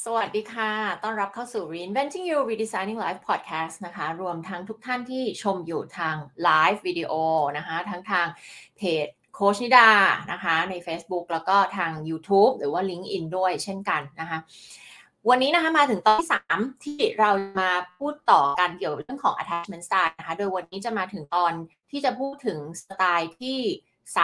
[0.00, 7.12] สวัสดีค่ะ ต้อนรับเข้าสู่ Reinventing You Redesigning Life Podcast นะคะ รวมทั้งทุกท่านที่ชมอยู่ทางไลฟ์วิดีโอ
[7.56, 8.26] นะคะ ทั้งทาง
[8.76, 9.88] เพจโคชนิดา
[10.32, 14.38] นะคะ ใน Facebook แล้วก็ทาง YouTube หรือว่า LinkedIn ด้วยเช่นกันนะคะ
[15.28, 17.30] วันนี้นะคะมาถึงตอนที่ 3 ที่เรา
[17.60, 21.52] มาพูดต่อกันเกี่ยวกับเรื่องของ attachment style นะคะ โดยวันนี้จะมาถึงตอน
[21.90, 23.58] ที่จะพูดถึงสไตล์ที่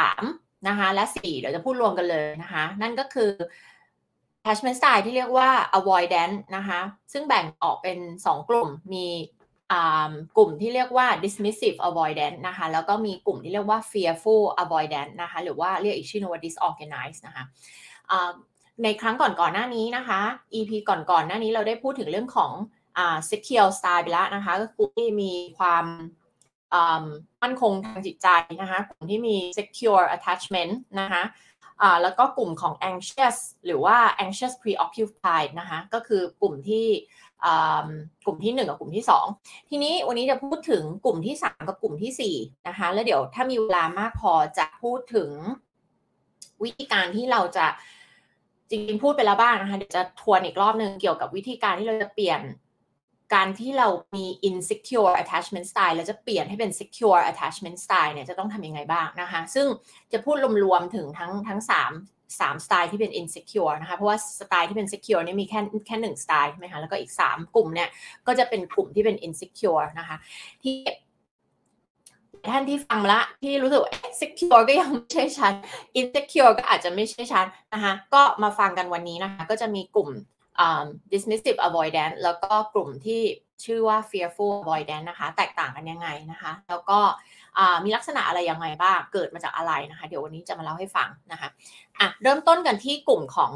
[0.03, 3.33] 3 นะคะ และ 4 เดี๋ยวจะพูดรวมกันเลยนะคะ นั่นก็คือ
[4.49, 6.81] attachment style ที่เรียกว่า avoidance นะคะ
[7.13, 9.07] ซึ่งแบ่งออกเป็น 2 กลุ่มมี
[10.37, 17.45] กลุ่มที่เรียกว่า dismissive avoidance นะคะแล้วก็มีกลุ่มที่เรียกว่า fearful avoidance นะคะหรือว่าเรียกอีกชื่อนึงว่า disorganized นะคะ
[18.85, 20.21] ในครั้งก่อนก่อนหน้านี้นะคะ
[20.55, 22.53] EP ก่อนก่อนหน้านี้เราได้พูดถึงเรื่องของ
[23.31, 25.85] secure style ไปแล้วนะคะก็คือที่มีความ
[27.43, 28.29] มั่นคงทางจิตใจ
[28.61, 31.23] นะคะกลุ่มที่มี secure attachment นะคะ
[32.03, 36.87] แล้วก็กลุ่มของ anxious หรือว่า anxious preoccupied นะคะก็คือกลุ่มที่
[38.25, 39.05] กลุ่มที่ 1 กับกลุ่มที่
[39.37, 45.31] 2 ทีนี้วันนี้จะพูดถึงกลุ่มที่ 3 กับกลุ่มที่4นะคะแล้วเดี๋ยวถ้ามีเวลามากพอจะพูดถึง
[46.65, 47.67] วิธีการที่เราจะ
[48.71, 52.41] จริงๆพูดไปแล้วบ้างนะคะเดี๋ยวจะทวนอีกรอบหนึ่งเกี่ยวกับวิธีการที่เราจะเปลี่ยน
[53.35, 59.67] การที่เรามี insecure attachment style แล้วจะเปลี่ยนให้เป็น secure attachment style เนี่ยจะต้องทำยังไงบ้างนะคะ ซึ่ง
[60.13, 61.93] จะพูดรวมๆถึงทั้งทั้งสาม
[62.41, 67.89] สามสไตล์ที่เป็น insecure นะคะ เพราะว่าสไตล์ที่เป็น secure นี่มีแค่แค่หนึ่งสไตล์ใช่ไหมคะ แล้วก็อีกสามกลุ่มเนี่ย
[68.27, 70.17] ก็จะเป็นกลุ่มที่เป็น insecure นะคะ
[70.63, 70.77] ที่
[72.51, 73.83] ท่านที่ฟังละที่รู้สึก
[74.21, 75.55] secure ก็ยังไม่ใช่ชั้น
[76.01, 80.09] insecure ก็อาจจะไม่ใช่ชั้นนะคะ ก็มาฟังกันวันนี้นะคะ ก็จะมีกลุ่ม
[81.13, 83.23] dismissive avoidance แล้วก็กลุ่มที่
[83.65, 86.99] ชื่อว่า fearful avoidance นะคะ แตกต่างกันยังไงนะคะ แล้วก็
[87.85, 91.49] มีลักษณะอะไรยังไงบ้าง เกิดมาจากอะไรนะคะ เดี๋ยววันนี้จะมาเล่าให้ฟังนะคะ
[91.99, 93.53] อะเริ่มต้นกันที่กลุ่มของ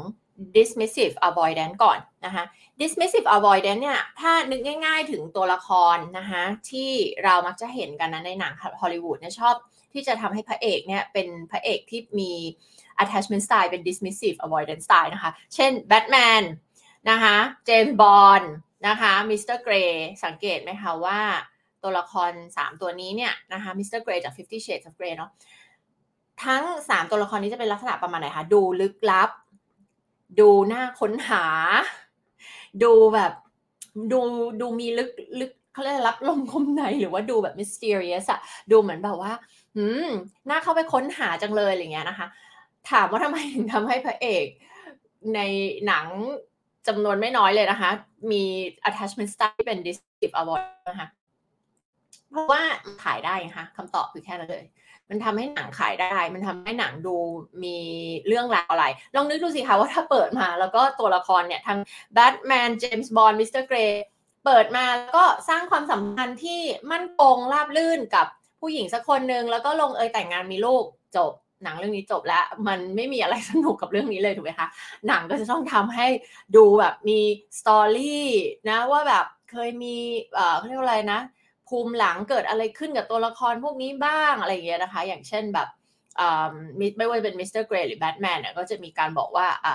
[0.55, 2.43] dismissive avoidance ก่อนนะคะ
[2.79, 6.91] dismissive avoidant เนี่ย ถ้านึกง่ายๆถึงตัวละครนะคะที่
[7.23, 9.55] เรามักจะเห็นกันนะในหนังฮอลลีวูดเนี่ยชอบ
[9.93, 12.31] ที่จะทำให้พระเอกเนี่ยเป็นพระเอกที่มี
[13.03, 16.17] attachment style เป็น dismissive avoidant style นะคะ เช่นแบทแมน
[17.09, 18.41] นะคะเจมส์บอนด์
[18.87, 21.19] นะคะมิสเตอร์เกรย์สังเกตไหมคะว่า
[21.83, 25.31] ตัวละคร 3 ตัวนี้เนี่ยนะคะมิสเตอร์เกรย์จาก Fifty Shades of Grey เนาะ
[26.43, 29.29] ทั้ง 3 ตัวละครนี้จะเป็นลักษณะประมาณไหนคะดูลึกลับ
[30.39, 31.45] ดูน่าค้นหา
[32.83, 33.33] ดูแบบ
[34.11, 34.19] ดู
[34.61, 35.09] ดูมีลึก
[35.39, 38.39] ลึกเขาเรียกรับลมคมในหรือว่าดูแบบ mysterious อะ
[38.71, 39.31] ดูเหมือนแบบว่า
[39.75, 40.09] หืม
[40.49, 42.27] น่าเข้าไปค้นหาจังเลยอะไรเงี้ยนะคะ
[42.89, 44.45] ถามว่าทำไมถึงทำให้พระเอก
[45.35, 45.39] ใน
[45.87, 46.07] หนัง
[46.87, 47.91] จำนวนไม่น้อยเลยนะคะ
[48.31, 48.43] มี
[48.87, 51.07] attachment style ที่เป็น dismissive avoidant นะคะ
[52.31, 52.61] เพราะว่า
[53.03, 54.65] ขายได้ค่ะคำตอบคือแค่นั้นเลย
[55.09, 57.15] มันทำให้หนังขายได้ มันทำให้หนังดู
[57.63, 57.77] มี
[58.27, 58.85] เรื่องราวอะไร
[59.15, 61.79] ลองนึกดูสิคะว่าถ้าเปิดมา แล้วก็ตัวละครเนี่ยทั้ง
[62.13, 64.03] แบทแมนเจมส์บอนด์มิสเตอร์เกรย์
[64.45, 66.61] เปิดมาแล้วก็สร้างความสัมพันธ์ที่
[66.91, 68.27] มั่นคงราบลื่นกับ
[68.59, 70.83] ผู้หญิงสักคนหนึ่งแล้วก็ลงเอยแต่งงานมีลูก
[71.15, 71.31] จบ
[71.63, 74.67] หนังเรื่องนี้จบแล้ว มันไม่มีอะไรสนุกกับเรื่องนี้เลยถูกไหมคะ
[75.07, 76.07] หนังก็จะต้องทำให้
[76.55, 77.19] ดูแบบมี
[77.59, 78.27] story
[78.69, 79.95] นะว่าแบบเคยมี
[80.35, 81.19] เอ่อเขาเรียกว่าอะไรนะ
[81.69, 85.67] ภูมิหลังเกิดอะไรขึ้นกับตัวละครพวกนี้บ้างอะไรอย่างเงี้ยนะคะ อย่างเช่นแบบ
[86.97, 89.73] ไม่ว่าจะเป็นมิสเตอร์เกรย์หรือแบทแมนเนี่ยก็จะมีการบอกว่าอะ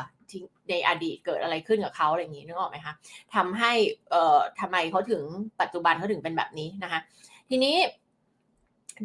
[0.71, 2.95] ในอดีตเกิดอะไรขึ้นกับเขาอะไรอย่างงี้นึกออกไหมคะ
[3.35, 3.73] ทำให้
[4.11, 5.23] เอ่อทำไมเขาถึง
[5.61, 7.01] ปัจจุบันเขาถึงเป็นแบบนี้นะคะ
[7.51, 7.77] ทีนี้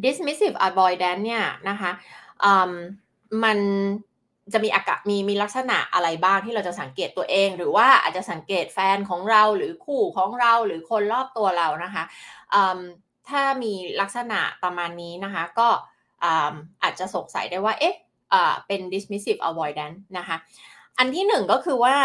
[0.04, 1.92] dismissive avoidant เนี่ยนะคะ
[3.44, 3.58] มัน
[4.54, 12.04] จะมีอากาศมีมีลักษณะอะไรบ้างที่เราจะสังเกตตัวเอง หรือว่าอาจจะสังเกตแฟนของเราหรือคู่ของเราหรือคนรอบตัวเรานะคะ
[13.30, 15.70] ถ้ามีลักษณะประมาณนี้นะคะ ก็
[16.84, 17.96] อาจจะสงสัยได้ว่าเอ๊ะ
[18.68, 20.38] เป็น dismissive avoidance นะคะ
[20.98, 21.96] อันที่หนึ่งก็คือว่า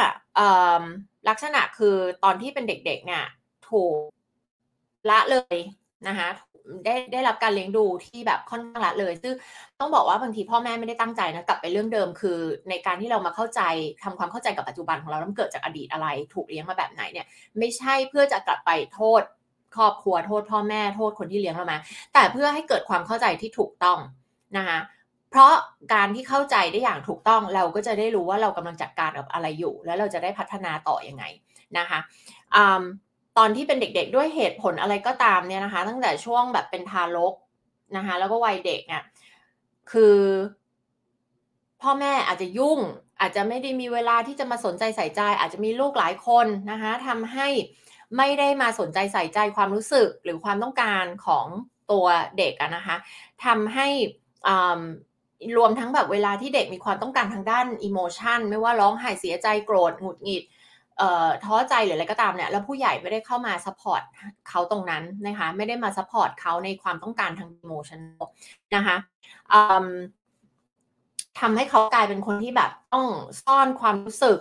[1.28, 3.24] ลักษณะคือตอนที่เป็นเด็กๆเนี่ย
[3.70, 4.00] ถูก
[5.10, 5.56] ละเลย
[6.08, 6.28] นะคะ
[6.84, 9.34] ได้ได้รับการเลี้ยงดูที่แบบค่อนข้างละเลย ซึ่ง
[9.80, 12.38] ต้องบอกว่าบางทีพ่อแม่ไม่ได้ตั้งใจนะกลับไปเรื่องเดิมคือ
[12.70, 13.60] ในการที่เรามาเข้าใจ
[14.04, 17.26] ทำความเข้าใจกับปัจจุบันของเราแล้วเกิดจากอดีตอะไร ถูกเลี้ยงมาแบบไหนเนี่ย
[17.58, 19.22] ไม่ใช่เพื่อจะกลับไปโทษ
[19.76, 21.78] ครอบครัวโทษพ่อแม่โทษคนที่เลี้ยงเรามา
[22.14, 23.98] แต่เพื่อให้เกิดความเข้าใจที่ถูกต้อง
[24.56, 24.78] นะคะ
[25.30, 25.52] เพราะ
[25.94, 31.24] การที่เข้าใจได้อย่างถูกต้องเราก็จะได้รู้ว่าเรากำลังจัดการกับอะไรอยู่ แล้วเราจะได้พัฒนาต่ออยังไง
[31.78, 31.98] นะคะ
[33.38, 37.34] ตอนที่เป็นเด็กๆด้วยเหตุผลอะไรก็ตามเนี่ยนะคะ ตั้งแต่ช่วงแบบเป็นทารก
[37.96, 39.02] นะคะ แล้วก็วัยเด็กเนี่ย
[39.90, 40.18] คือ
[41.82, 42.78] พ่อแม่อาจจะยุ่ง
[43.20, 47.48] อาจจะไม่ได้มีเวลาที่จะมาสนใจใส่ใจ อาจจะมีลูกหลายคนนะคะทำให้
[48.16, 51.46] ไม่ได้มาสนใจใส่ใจความรู้สึกหรือความต้องการของ
[51.90, 52.06] ตัว
[52.38, 52.96] เด็กนะคะ
[53.44, 53.88] ทำให้
[55.56, 60.42] รวมทั้งแบบเวลาที่เด็กมีความต้องการทางด้านอิโมชันไม่ว่าร้องไห้เสียใจโกรธหงุดหงิด
[61.44, 64.02] ท้อใจหรืออะไรก็ตามเนี่ยแล้วผู้ใหญ่ไม่ได้เข้ามา support
[64.48, 68.00] เขาตรงนั้นนะคะไม่ได้มา support เขาในความต้องการทาง emotion
[68.74, 68.96] นะคะ
[71.40, 73.06] ทำให้เขากลายเป็นคนที่แบบต้อง
[73.44, 74.38] ซ่อนความรู้สึก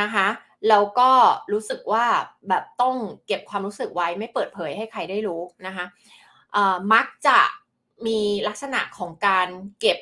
[0.00, 0.26] นะคะ
[0.68, 1.10] แล้วก็
[1.52, 2.04] รู้สึกว่า
[2.48, 2.96] แบบต้อง
[3.26, 5.84] เก็บความรู้สึกไว้ไม่เปิดเผยให้ใครได้รู้นะคะ
[6.92, 7.38] มักจะ
[8.06, 9.48] มีลักษณะของการ
[9.80, 9.98] เก็บ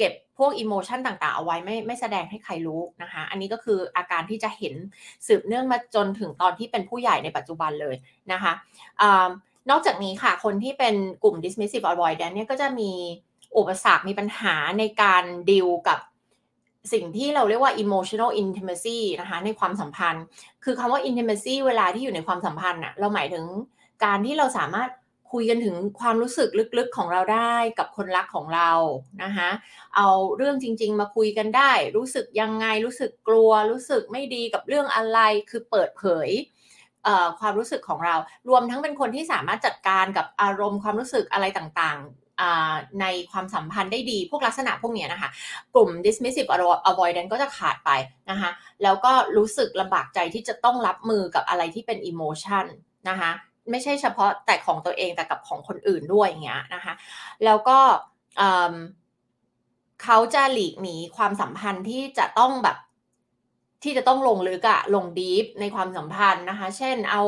[0.00, 4.74] เก็บพวก emotion ต่างๆ เอาไว้ไม่ไม่แสดงให้ใครรู้นะคะ อันนี้ก็คืออาการที่จะเห็น
[5.26, 7.96] สืบเนื่องมาจนถึงตอนที่เป็นผู้ใหญ่ในปัจจุบันเลย
[8.32, 8.52] นะคะ
[9.00, 9.02] อ
[9.70, 12.92] นอกจากนี้ค่ะ คนที่เป็นกลุ่ม dismissive avoidance เนี่ยก็จะมี
[13.56, 15.98] อุปสรรคมีปัญหาในการดิวกับ
[16.92, 20.24] สิ่งที่เราเรียกว่า emotional intimacy นะคะในความสัมพันธ์
[20.64, 23.44] คือคำว่า intimacy เวลาที่อยู่ในความสัมพันธ์อะเราหมายถึง
[24.04, 24.90] การที่เราสามารถ
[25.32, 26.48] คุยกันถึงความรู้สึก
[26.78, 28.70] ลึกๆของเราได้กับคนรักของเรา
[29.24, 29.50] นะคะ
[29.96, 35.18] เอาเรื่องจริง ๆ มาคุยกันได้ รู้สึกยังไงรู้สึกกลัว รู้สึกไม่ดีกับเรื่องอะไร
[35.50, 36.30] คือเปิดเผย
[37.40, 38.14] ความรู้สึกของเรา
[38.48, 45.30] รวมทั้งเป็นคนที่สามารถจัดการกับอารมณ์ความรู้สึกอะไรต่างๆในความสัมพันธ์ได้ดี พวกลักษณะพวกนี้นะคะ
[45.74, 46.50] กลุ่ม dismissive
[46.90, 47.90] avoidance ก็จะขาดไป
[48.30, 48.50] นะคะ
[48.82, 52.64] แล้วก็รู้สึกลำบากใจที่จะต้องรับมือกับอะไรที่เป็น emotion
[53.08, 53.30] นะคะ
[53.70, 56.94] ไม่ใช่เฉพาะแต่ของตัวเองแต่กับของคนอื่นด้วยอย่างเงี้ยนะคะ
[57.44, 57.78] แล้วก็
[60.02, 62.78] เขาจะหลีกหนีความสัมพันธ์ที่จะต้องแบบ
[63.84, 67.22] ที่จะต้องลงลึกอะลงดีฟในความสัมพันธ์นะคะ เช่นเอา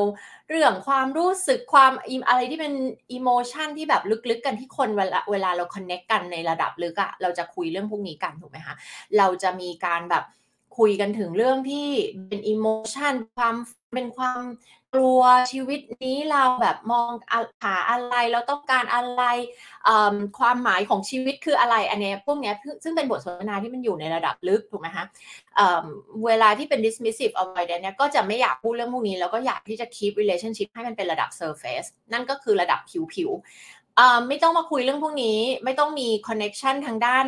[0.49, 1.91] เรื่องความรู้สึกความ
[2.27, 2.73] อะไรที่เป็น
[3.11, 8.75] อิโมชันที่แบบลึกๆกันที่คนเวลาเวลาเราคอนเน็กกันในระดับลึกอะเราจะคุยเรื่องพวกนี้กันถูกไหมคะ
[9.17, 10.23] เราจะมีการแบบ
[10.77, 11.89] คุยกันถึงเรื่องที่
[12.27, 13.55] เป็นอิโมชันความ
[13.93, 14.41] เป็นความ
[14.93, 17.09] กลัวชีวิตนี้เราแบบมอง
[17.63, 19.23] หาอะไรเราต้องการอะไร
[20.39, 22.53] ความหมายของชีวิตคืออะไรอันนี้พวกนี้
[22.83, 25.05] ซึ่งเป็นบทสนทนาที่มันอยู่ในระดับลึกถูกไหมคะ
[26.25, 32.79] เวลาที่เป็น dismissive avoidance เนี่ยก็จะไม่อยากพูดเรื่องพวกนี้ แล้วก็อยากที่จะ keep relationship ให้มันเป็นระดับ surface นั่นก็คือระดับ
[33.13, 37.27] ผิวๆไม่ต้องมาคุยเรื่องพวกนี้ไม่ต้องมี connection ทางด้าน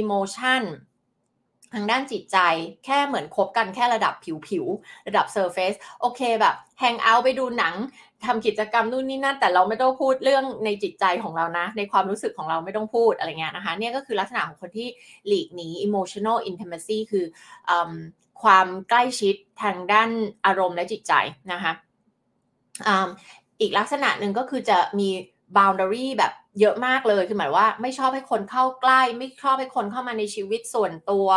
[0.00, 0.62] emotion
[1.74, 2.38] ทางด้านจิตใจ
[2.84, 4.14] แค่เหมือนคบกันแค่ระดับ
[4.48, 7.74] ผิวๆ ระดับ surface โอเคแบบ hang out ไปดูหนัง
[8.26, 14.88] ทำกิจกรรมนู่นนี่นั่น แต่เราไม่ต้องพูดเรื่องในจิตใจของเรานะ ในความรู้สึกของเราไม่ต้องพูดอะไรเงี้ยนะคะเนี่ยก็คือลักษณะของคนที่
[15.26, 17.24] หลีกหนี emotional intimacy คือ
[17.70, 17.72] อ
[18.42, 20.10] ความใกล้ชิดทางด้าน
[20.46, 21.12] อารมณ์และจิตใจ
[21.52, 21.72] นะคะ
[23.60, 25.08] อีกลักษณะหนึ่งก็คือจะมี
[25.56, 31.28] boundary แบบเยอะมากเลยคือหมายว่าไม่ชอบให้คนเข้าใกล้ ไม่ชอบให้คนเข้ามาในชีวิตส่วนตัว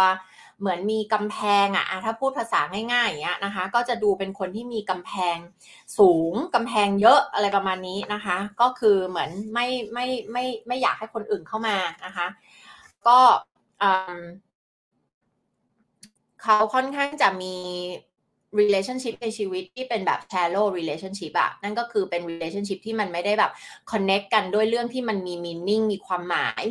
[0.59, 2.61] เหมือนมีกำแพงอะถ้าพูดภาษา
[2.93, 5.37] ง่ายๆอย่างเงี้ยนะคะ ก็จะดูเป็นคนที่มีกำแพง
[5.97, 12.27] สูงกำแพงเยอะอะไรประมาณนี้นะคะ ก็คือเหมือนไม่ไม่ไม่ไม่อยากให้คนอื่นเข้ามานะคะ
[13.07, 13.19] ก็
[16.43, 17.55] เขาค่อนข้างจะมี
[18.59, 23.51] relationship ในชีวิตที่เป็นแบบ shallow relationship อะนั่นก็คือเป็น relationship ที่มันไม่ได้แบบ
[23.91, 26.63] connect กันด้วยเรื่องที่มันมี meaning มีความหมาย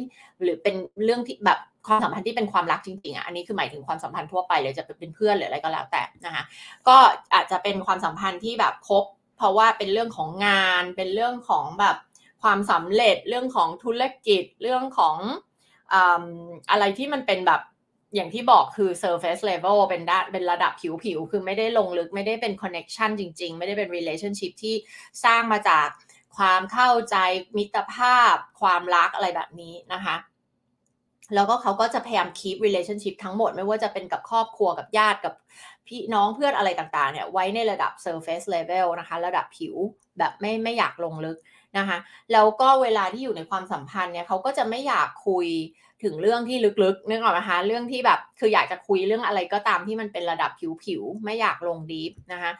[0.42, 0.74] หรือเป็น
[1.04, 6.44] เรื่องที่แบบความสัมพันธ์ที่เป็นความรักจริงๆอะอันนี้คือหมายถึงความสัมพันธ์ทั่วไปเลยจะเป็นเพื่อนหรืออะไรก็แล้วแต่นะคะ
[6.88, 6.96] ก็
[7.34, 9.04] อาจจะเป็นความสัมพันธ์ที่แบบคบ
[9.36, 11.96] เพราะว่าเป็นเรื่องของงาน เป็นเรื่องของแบบ
[12.42, 15.16] ความสำเร็จ เรื่องของธุรกิจ เรื่องของ
[16.70, 17.60] อะไรที่มันเป็นแบบ
[18.16, 20.72] อย่างที่บอกคือ surface level เป็นด้านเป็นระดับ
[21.04, 24.74] ผิวๆคือไม่ได้ลงลึกไม่ได้เป็น connection จริง ๆ ไม่ได้เป็น relationship ที่
[25.24, 25.88] สร้างมาจาก
[26.36, 27.16] ความเข้าใจ
[27.56, 30.16] มิตรภาพ ความรักอะไรแบบนี้นะคะ
[31.34, 35.34] แล้วก็เขาก็จะพยายาม keep relationship ทั้งหมด ไม่ว่าจะเป็นกับครอบครัวกับญาติกับ
[35.86, 39.74] พี่น้องเพื่อนอะไรต่างๆเนี่ยไว้ในระดับ surface level นะคะ ระดับผิว
[40.18, 41.38] แบบไม่ไม่อยากลงลึก
[41.78, 41.98] นะคะ
[42.32, 45.46] แล้วก็เวลาที่อยู่ในความสัมพันธ์เนี่ยเขาก็จะไม่อยากคุย
[46.02, 50.50] ถึงเรื่องที่ลึกๆนึกออกไหมคะเรื่องที่แบบคืออยากจะคุยเรื่องอะไรก็ตามที่มันเป็นระดับ
[50.84, 52.52] ผิวๆไม่อยากลงดีฟนะคะ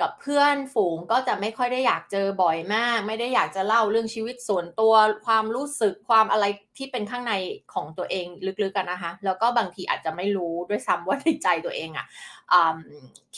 [0.00, 4.94] กับเพื่อนฝูงก็จะไม่ค่อยได้อยากเจอบ่อยมาก ไม่ได้อยากจะเล่าเรื่องชีวิตส่วนตัว
[5.26, 6.44] ความรู้สึกความอะไร
[6.76, 7.32] ที่เป็นข้างใน
[7.74, 8.26] ของตัวเอง
[8.62, 12.74] ลึกๆกันนะคะ แล้วก็บางทีอาจจะไม่รู้ด้วยซ้ำว่าในใจตัวเองอะ่ะ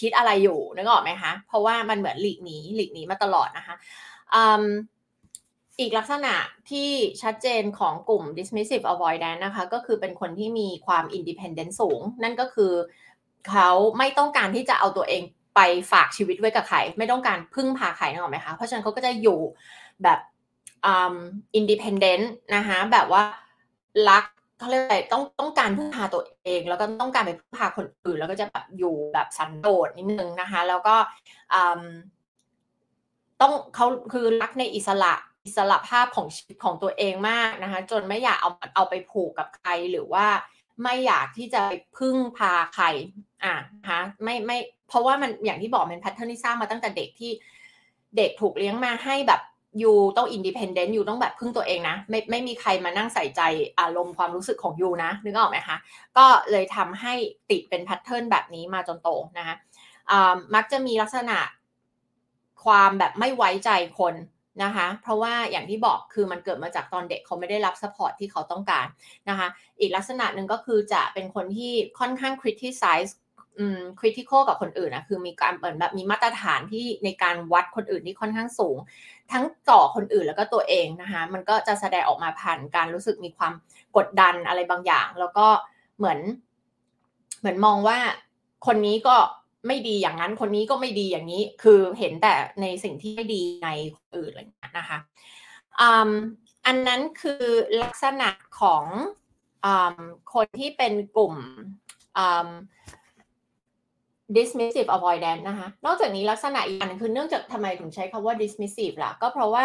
[0.01, 3.75] คิดอะไรอยู่นึกออกไหมคะเพราะว่ามันเหมือนหลีกหนีหลีกหนีมาตลอดนะคะ
[5.81, 6.35] อีกลักษณะ
[6.71, 6.91] ที่
[7.23, 12.73] ชัดเจนของกลุ่ม dismissive avoidance นะคะ ก็คือเป็นคนที่มีความ independent สูง นั่นก็คือ
[13.51, 15.23] เขาไม่ต้องการที่จะเอาตัวเอง
[15.57, 15.61] ไป
[15.93, 19.41] ฝากชีวิตไว้กับใคร ไม่ต้องการพึ่งพาใครนึกออกไหมคะ เพราะฉะนั้นเขาก็จะอยู่
[20.03, 20.21] แบบ
[21.55, 23.23] independent นะคะแบบว่า
[24.09, 24.25] รัก
[24.59, 30.97] เขาเรียกอะไรต้องต้องการพึ่งพาตัวเอง แล้วก็ต้องการไปพึ่งพาคนอื่น แล้วก็จะแบบอยู่แบบสันโดษนิดนึงนะคะ แล้วก็
[33.41, 35.15] ต้องเขาคือรักในอิสระ
[35.47, 40.27] อิสระภาพของชีวิตของตัวเองมากนะคะ จนไม่อยากเอาเอาไปผูกกับใครหรือว่า
[40.83, 41.63] ไม่อยากที่จะ
[41.99, 42.85] พึ่งพาใคร
[43.45, 43.55] อะ
[43.91, 47.33] ฮะไม่ไม่เพราะว่ามันอย่างที่บอกเป็น pattern ที่สร้างมาตั้งแต่เด็กที่
[48.17, 49.41] เด็กถูกเลี้ยงมาให้แบบ
[49.83, 53.41] you ต้อง independent you ต้องแบบพึ่งตัวเองนะ ไม่ไม่มีใครมานั่งใส่ใจ
[53.81, 55.77] อารมณ์ความรู้สึกของ you นะนึกออกไหมคะ
[56.17, 57.15] ก็เลยทำให้
[57.51, 59.57] ติดเป็น pattern แบบนี้มาจนโตนะคะ
[60.55, 61.39] มักจะมีลักษณะ
[62.65, 64.15] ความแบบไม่ไว้ใจคน
[64.65, 68.87] นะคะ เพราะว่าอย่างที่บอกคือมันเกิดมาจากตอนเด็กเขาไม่ได้รับ support ที่เขาต้องการ
[69.29, 69.49] นะคะ
[69.81, 73.13] อีกลักษณะหนึ่งก็คือจะเป็นคนที่ค่อนข้าง criticize
[73.59, 78.77] อืม critical กับคนอื่นนะคือมีการเหมือนแบบมีมาตรฐานที่ในการวัดคนอื่นที่ค่อนข้างสูง
[79.33, 83.53] ทั้งต่อคนอื่นแล้วก็ตัวเองนะคะมันก็จะแสดงออกมาผ่านการรู้สึกมีความ
[83.97, 85.47] กดดันอะไรบางอย่าง แล้วก็
[85.99, 86.19] เหมือน
[87.39, 87.99] เหมือนมองว่า
[88.67, 89.17] คนนี้ก็
[89.67, 94.99] ไม่ดีอย่างนั้นคนนี้ก็ไม่ดีอย่างนี้ คือเห็นแต่ในสิ่งที่ไม่ดีในคนอื่นอะไรอย่างนี้นะคะ
[96.67, 97.45] อันนั้นคือ
[97.83, 98.29] ลักษณะ
[98.61, 98.85] ของ
[99.65, 99.67] อ
[100.35, 101.35] คนที่เป็นกลุ่ม
[104.37, 109.65] dismissive avoidance นะคะ นอกจากนี้ลักษณะอีกอันคือเนื่องจากทำไมถึงใช้คาว่า dismissive ล่ะ ก็เพราะว่า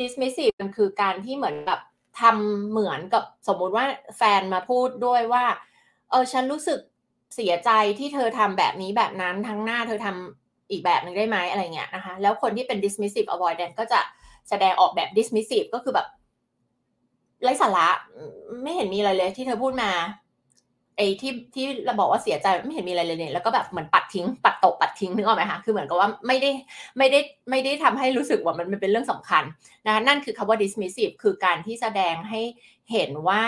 [0.00, 1.80] dismissive มันคือการที่เหมือนแบบ
[2.20, 3.84] ทำเหมือนกับสมมุติว่า
[4.16, 5.44] แฟนมาพูดด้วยว่า
[6.10, 6.78] เออฉันรู้สึก
[7.36, 14.00] เสียใจที่เธอทำแบบนี้แบบนั้นทั้งหน้าเธอทำอีกแบบหนึ่งได้ไหมอะไรเงี้ยนะคะ แล้วคนที่เป็น dismissive avoidance ก็จะ
[14.48, 16.06] แสดงออกแบบ dismissive ก็คือแบบ
[17.42, 17.88] ไร้สาระ
[18.62, 19.90] ไม่เห็นมีอะไรเลยที่เธอพูดมา
[20.96, 26.50] ไอ้ที่ที่เราบอกว่าเสียใจไม่เห็นมีอะไรเลยเนี่ยแล้วก็แบบเหมือนปัดทิ้ง ปัดตกปัดทิ้งนึกออกไหมคะคือเหมือนกับว่าไม่ได้
[26.98, 29.44] ไม่ได้ไม่ได้ทำให้รู้สึกว่ามันเป็นเรื่องสำคัญ
[29.86, 32.40] นะคะนั่นคือคำว่า dismissive คือการที่แสดงให้
[32.92, 33.42] เห็นว่า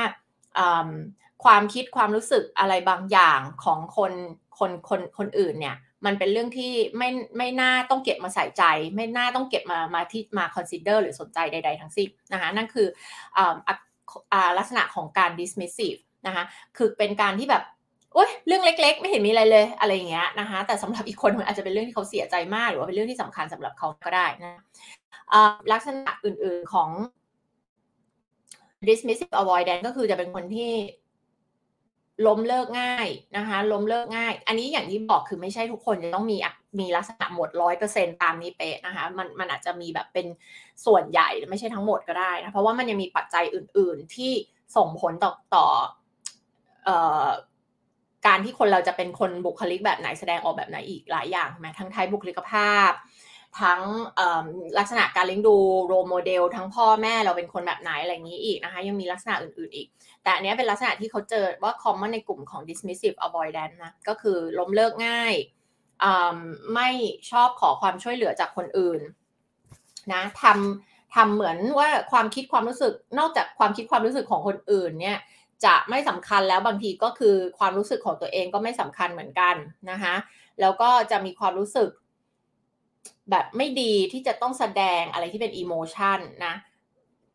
[1.44, 4.12] ความคิดความรู้สึกอะไรบางอย่างของคน
[4.58, 5.76] คนคนคนอื่นเนี่ย
[6.06, 8.62] มันเป็นเรื่องที่ไม่ไม่น่าต้องเก็บมาใส่ใจ
[8.94, 12.86] ไม่น่าต้องเก็บมามาที่มา consider หรือสนใจใด ๆ ทั้งสิ้นนะคะนั่นคือ
[14.58, 16.44] ลักษณะของการ dismissive นะคะ
[16.76, 17.62] คือเป็นการที่แบบ
[18.14, 24.62] โอ๊ยเรื่องเล็ก ๆ ไม่เห็นมีอะไรเลยอะไรอย่างเงี้ยนะคะแต่สำหรับอีกคนมันอาจจะเป็นเรื่องที่เขาเสียใจมาก หรือว่าเป็นเรื่องที่สำคัญสำหรับเขาก็ได้นะ
[25.72, 26.90] ลักษณะอื่นๆของ
[28.88, 30.72] dismissive avoidance ก็คือจะเป็นคนที่
[32.26, 36.36] ล้มเลิกง่ายนะคะล้มเลิกง่าย อันนี้อย่างที่บอกคือไม่ใช่ทุกคนจะต้องมี
[36.80, 40.26] มีลักษณะหมดร้อยเปอร์เซ็นตามนี้เป๊ะนะคะมันมันอาจจะมีแบบเป็น
[40.86, 44.32] ส่วนใหญ่ไม่ใช่ทั้งหมดก็ได้นะเพราะว่ามันยังมีปัจจัยอื่น ๆ ที่
[44.76, 45.66] ส่งผลต่อต่อ
[48.26, 52.92] การที่คนเราจะเป็นคนบุคลิกแบบไหนแสดงออกแบบไหนอีกหลายอย่างไหมทั้งไทยบุคลิกภาพ
[53.60, 53.82] ทั้ง
[54.78, 55.56] ลักษณะการเลี้ยงดู
[55.86, 59.86] โรโมเดล ทั้งพ่อแม่เราเป็นคนแบบไหนอะไรอย่างนี้อีกนะคะ ยังมีลักษณะอื่นๆอีก
[60.28, 65.34] แต่อันนี้เป็นลักษณะที่เขาเจอว่าคอมมอนในกลุ่มของ dismissive avoidance นะ ก็คือล้มเลิกง่าย
[66.74, 66.90] ไม่
[67.30, 69.00] ชอบขอความช่วยเหลือจากคนอื่น
[70.12, 75.18] นะทำทำเหมือนว่าความคิดความรู้สึกนอกจากความคิดความรู้สึกของคนอื่นเนี่ย
[75.64, 79.56] จะไม่สำคัญแล้วบางทีก็คือความรู้สึกของตัวเองก็ไม่สำคัญเหมือนกัน
[79.90, 80.14] นะคะ
[80.60, 81.90] แล้วก็จะมีความรู้สึก
[83.30, 86.54] แบบไม่ดีที่จะต้องแสดงอะไรที่เป็นอิโมชันนะ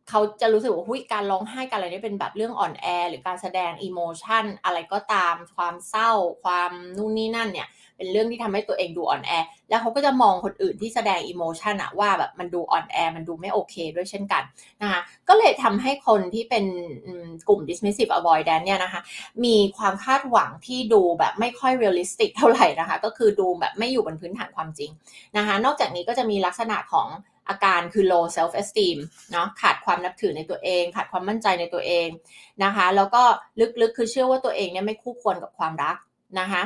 [0.09, 6.11] เขาจะรู้สึกว่าหุยการร้องไห้การอะไรนี่เป็นแบบเรื่องอ่อนแอ หรือการแสดงอิโมชันอะไรก็ตามความเศร้า
[6.43, 7.67] ความนู่นนี่นั่นเนี่ย
[7.97, 9.31] เป็นเรื่องที่ทำให้ตัวเองดูอ่อนแอ
[9.69, 14.43] แล้วเขาก็จะมองคนอื่นที่แสดงอิโมชันอะว่าแบบมันดูอ่อนแอ มันดูไม่โอเคด้วยเช่นกัน
[14.81, 16.65] นะคะก็เลยทำให้คนที่เป็น
[17.47, 19.01] กลุ่ม dismissive avoidance เนี่ยนะคะ
[19.45, 24.91] มีความคาดหวังที่ดูแบบไม่ค่อย realistic เท่าไหร่นะคะ ก็คือดูแบบไม่อยู่บนพื้นฐานความจริง
[25.37, 27.07] นะคะ นอกจากนี้ก็จะมีลักษณะของ
[27.49, 28.97] อาการคือ low self esteem
[29.31, 32.07] เนาะขาดความนับถือในตัวเอง ขาดความมั่นใจในตัวเอง
[32.63, 33.23] นะคะ แล้วก็
[33.81, 35.95] ลึกๆคือเชื่อว่าตัวเองเนี่ยไม่คู่ควรกับความรัก
[36.39, 36.63] นะคะ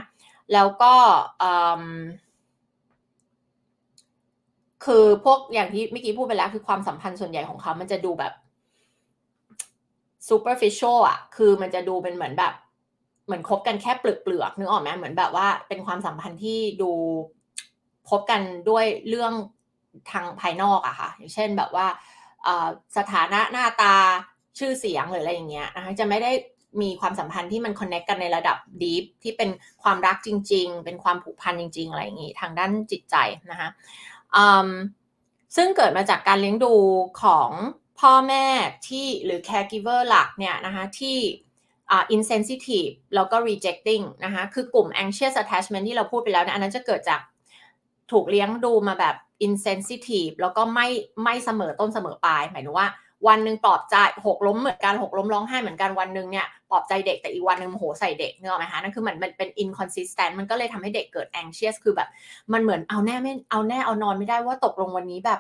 [0.54, 0.94] แล้วก็
[4.86, 8.34] คือพวกอย่างที่เมื่อกี้พูดไปแล้วคือความสัมพันธ์ส่วนใหญ่ของเขา มันจะดูแบบ
[10.30, 12.54] superficial อะคือมันจะดูเป็นเหมือนแบบ
[13.26, 16.92] เหมือนคบกันแค่เปลือกเปลือกนึกออกไหมเหมือนแบบว่าเป็นความสัมพันธ์ที่ดู
[18.10, 19.34] พบกันด้วยเรื่อง
[20.12, 21.88] ทางภายนอกอะค่ะ อย่างเช่นแบบว่า
[22.98, 23.96] สถานะหน้าตา
[24.60, 26.32] ชื่อเสียงหรืออะไรอย่างเงี้ยนะคะจะไม่ได้
[26.82, 29.50] มีความสัมพันธ์ที่มันคอนเนคกันในระดับดีฟที่เป็น
[29.84, 33.16] ความรักจริง ๆ เป็นความผูกพันจริง ๆ อะไรอย่างนี้ ทางด้านจิตใจ
[33.52, 33.70] นะคะ
[35.56, 36.74] ซึ่งเกิดมาจากการเลี้ยงดู
[37.24, 37.50] ของ
[38.00, 38.46] พ่อแม่
[38.88, 41.18] ที่หรือ caregiver หลักเนี่ยนะคะที่
[42.16, 47.22] insensitive แล้วก็ rejecting นะคะคือกลุ่ม anxious attachment ที่เราพูดไปแล้วนะอันนั้นจะเกิดจาก
[48.12, 50.88] ถูกเลี้ยงดูมาแบบ insensitive แล้วก็ไม่
[51.24, 52.88] ไม่เสมอต้นเสมอปลาย หมายถึงว่า
[53.28, 62.10] วันหนึ่งปลอบใจหกล้มเหมือนกันหกล้มร้องไห้เหมือนกันวันหนึ่งเนี่ยปลอบใจเด็กแต่อีกวันหนึ่งโหใส่เด็กเนอะไหมคะนั่นคือมันมันเป็น inconsistent มันก็เลยทำให้เด็กเกิด anxious คือแบบ
[62.54, 65.40] มันเหมือนเอาแน่ไม่เอาแน่เอานอนไม่ได้ว่าตกลงวันนี้แบบ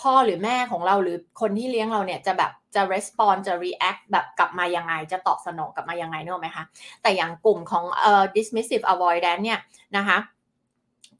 [0.00, 6.64] พ่อหรือแม่ของเราหรือคนที่เลี้ยงเราเนี่ยจะแบบจะ respond จะ react แบบกลับมายังไง จะตอบสนองกลับมายังไงเนออกไหมคะ
[7.02, 9.58] แต่อย่างกลุ่มของเอ่อ dismissive avoidance เนี่ย
[9.96, 10.18] นะคะ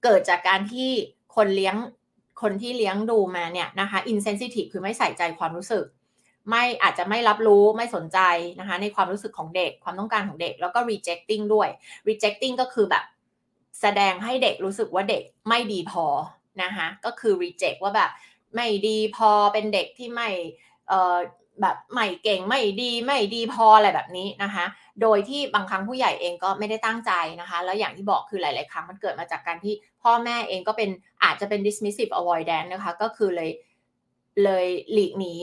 [0.05, 0.91] เกิดจากการที่
[1.37, 1.77] คนเลี้ยง
[2.43, 5.85] คนที่เลี้ยงดูมาเนี่ยนะคะ insensitive คือไม่ใส่ใจความรู้สึก
[6.51, 8.19] ไม่อาจจะไม่รับรู้ไม่สนใจ
[8.61, 11.69] นะคะในความรู้สึกของเด็กความต้องการของเด็ก แล้วก็ rejecting ด้วย
[12.09, 13.05] rejecting ก็คือแบบ
[13.81, 16.07] แสดงให้เด็กรู้สึกว่าเด็กไม่ดีพอ
[16.63, 18.11] นะคะก็คือ reject ว่าแบบ
[18.55, 20.29] ไม่ดีพอเป็นเด็กที่ไม่
[20.89, 21.17] เอ่อ
[21.61, 24.65] แบบไม่เก่งไม่ดีไม่ดีพออะไรแบบนี้นะคะ
[25.03, 30.91] โดยที่บางครั้งผู้ใหญ่เองก็ไม่ได้ตั้งใจนะคะ แล้วอย่างที่บอกคือหลาย ๆ ครั้งมันเกิดมาจากการที่พ่อแม่เองก็เป็น
[31.25, 33.51] อาจจะเป็น dismissive avoidance นะคะ ก็คือเลย
[34.45, 35.35] เลยหลีกหนี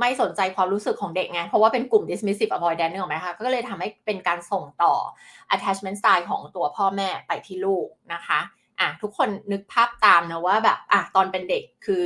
[0.00, 4.94] ไม่สนใจความรู้สึกของเด็กไงเพราะว่าเป็นกลุ่ม dismissive avoidance นึกออกไหมคะก็เลยทำให้เป็นการส่งต่อ
[5.54, 8.40] attachment style ของตัวพ่อแม่ไปที่ลูกนะคะ
[8.80, 12.04] อะทุกคนนึกภาพตามนะว่าแบบอะตอนเป็นเด็กคือ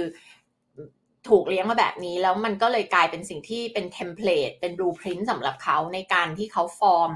[1.28, 7.12] ถูกเลี้ยงมาแบบนี้ แล้วมันก็เลยกลายเป็นสิ่งที่เป็น template เป็น blueprint สำหรับเขาในการที่เขาฟอร์ม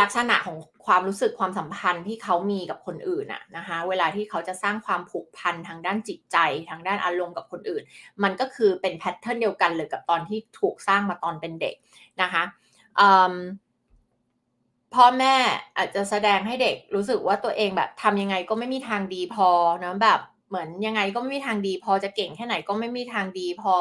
[0.00, 0.56] ลักษณะของ
[0.86, 6.36] ความรู้สึกความสัมพันธ์ที่เขามีกับคนอื่นอะนะคะเวลาที่เขาจะสร้างความผูกพันทางด้านจิตใจ
[6.70, 7.82] ทางด้านอารมณ์กับคนอื่น
[8.22, 11.74] มันก็คือเป็น pattern เดียวกันเลยกับตอนที่ถูกสร้างมาตอนเป็นเด็ก
[12.22, 12.42] นะคะ
[14.94, 15.34] พ่อแม่
[15.76, 19.48] อาจจะแสดงให้เด็กรู้สึกว่าตัวเองแบบทำยังไงก็ไม่มีทางดีพอ
[19.84, 23.74] นะแบบ เหมือนยังไงก็ไม่มีทางดี พอจะเก่งแค่ไหนก็ไม่มีทางดี พอ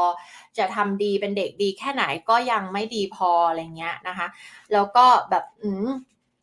[0.58, 4.28] จะทำดีเป็นเด็กดีแค่ไหนก็ยังไม่ดีพออะไรเงี้ยนะคะ
[4.74, 5.88] แล้วก็แบบอืม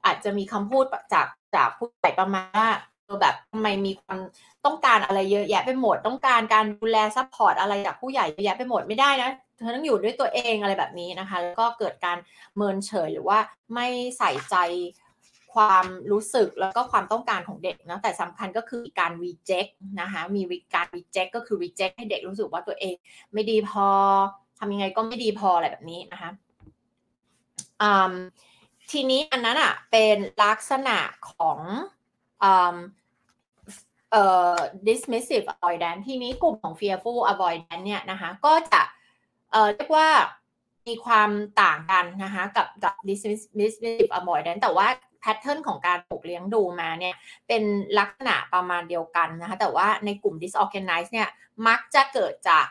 [0.07, 1.26] อาจจะมีคำพูดจาก
[1.57, 2.69] จากผู้ใหญ่ประมาณว่า
[3.23, 4.19] แบบทำไมมีความ
[4.64, 12.19] ต้องการอะไรเยอะแยะไปหมด ต้องการการดูแล support อะไรจากผู้ใหญ่เยอะแยะไปหมดไม่ได้นะเธอต้องอยู่ด้วยตัวเองอะไรแบบนี้นะคะ แล้วก็เกิดการ
[12.57, 13.38] เมินเฉยหรือว่า
[13.75, 13.87] ไม่
[14.19, 14.57] ใส่ใจ
[15.54, 20.42] ความรู้สึกแล้วก็ความต้องการของเด็กนะแต่สำคัญก็คือการ reject นะคะมี
[20.75, 22.94] การ reject ก็คือ reject ให้เด็กรู้สึกว่าตัวเอง
[23.32, 23.87] ไม่ดีพอ
[24.59, 26.30] ทำยังไงก็ไม่ดีพออะไรแบบนี้นะคะ
[28.90, 30.99] ทีนี้อันนั้นอะเป็นลักษณะ
[31.30, 31.59] ของ
[32.40, 32.52] เอ่
[34.54, 34.56] อ
[34.87, 38.82] dismissive avoidance ทีนี้กลุ่มของ fearful avoidance เนี่ยนะคะก็จะ
[39.52, 40.08] เอ่อเรียกว่า
[40.88, 41.30] มีความ
[41.62, 44.88] ต่างกันนะคะกับกับ dismissive avoidance แต่ว่า
[45.23, 47.15] แพทเทิร์นของการถูกเลี้ยงดูมาเนี่ย
[47.49, 47.63] เป็น
[47.99, 51.28] ลักษณะประมาณเดียวกันนะคะแต่ว่าในกลุ่ม disorganized เนี่ย
[51.69, 52.67] มักจะเกิดจาก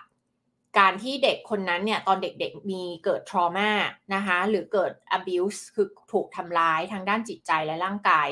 [0.79, 3.71] การที่เด็กคนนั้นเนี่ยตอนเด็กๆมีเกิด trauma
[4.15, 8.27] นะคะหรือเกิด abuse คือถูกทำร้ายทางด้านจิตใจและร่างกาย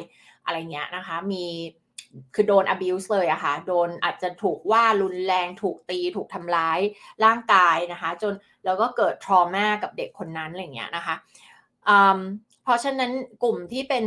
[0.46, 1.46] อะไรเงี้ยนะคะมี
[2.36, 6.80] คือโดน abuse เลยอะคะ่ะโดนอาจจะถูกว่ารุนแรงถูกตีถูกทำร้าย
[7.26, 8.34] ร่างกายนะคะจน
[8.66, 11.16] แล้วก็เกิด trauma กับเด็กคนนั้นอะไรเงี้ยนะคะ
[12.70, 13.12] ราะฉะนั้น
[13.44, 14.06] กลุ่มที่เป็น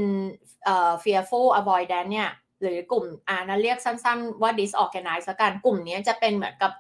[1.02, 6.72] fearful avoidance เนี่ยหรือกลุ่มอ่านั้นเรียกสั้นๆว่า disorganized กันกลุ่มนี้จะเป็นเหมือนกับ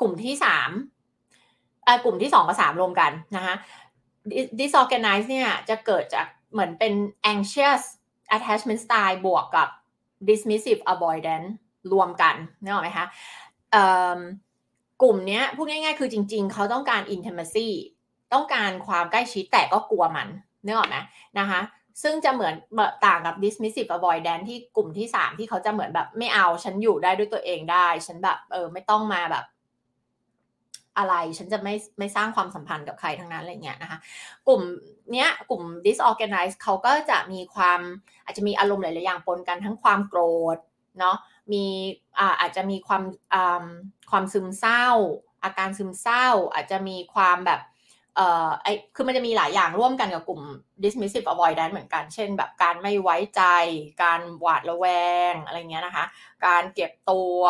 [0.00, 0.70] กลุ่มที่สาม
[2.04, 3.54] กลุ่มที่สองกับสามรวมกันนะคะ
[4.60, 6.92] disorganized เนี่ยจะเกิดจากเหมือนเป็น
[7.32, 7.82] anxious
[8.36, 9.68] attachment style บวกกับ
[10.28, 11.48] dismissive avoidance
[11.92, 13.06] รวมกันนึกออกไหมคะ
[15.02, 17.68] กลุ่มนี้พูดง่ายๆ คือจริงๆ เขาต้องการ intimacy
[18.32, 20.28] ต้องการความใกล้ชิดแต่ก็กลัวมัน
[20.64, 20.96] นึกออกไหม
[21.38, 21.60] นะคะ
[22.02, 22.54] ซึ่งจะเหมือน
[23.06, 29.44] ต่างกับ dismissive avoidance ที่กลุ่มที่สามที่เขาจะเหมือนแบบไม่เอาฉันอยู่ได้ด้วยตัวเองได้ ฉันแบบเออไม่ต้องมาแบบ
[30.98, 33.98] อะไรฉันจะไม่ไม่สร้างความสัมพันธ์กับใครทั้งนั้นอะไรเงี้ยนะคะ
[34.48, 34.62] กลุ่ม
[35.12, 37.80] เนี้ยกลุ่ม disorganized เขาก็จะมีความ
[38.24, 40.20] อาจจะมีอารมณ์หลาย ๆ อย่างปนกันทั้งความโกร
[40.56, 40.58] ธ
[40.98, 41.16] เนาะ
[41.52, 41.64] มี
[42.18, 43.02] อาอาจจะมีความ
[44.10, 44.86] ความซึมเศร้า
[45.44, 47.60] อาการซึมเศร้า อาจจะมีความแบบ
[48.16, 50.42] เอ่อไอคือมันจะมีหลายอย่างร่วมกันกับกลุ่ม
[50.82, 53.42] dismissive avoidance เหมือนกัน เช่น แบบการไม่ไว้ใจ
[54.02, 54.86] การหวาดระแว
[55.32, 56.04] งอะไรเงี้ยนะคะ
[56.46, 57.40] การเก็บตัว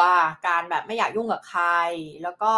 [0.48, 1.64] การแบบไม่อยากยุ่งกับใคร
[2.22, 2.53] แล้วก็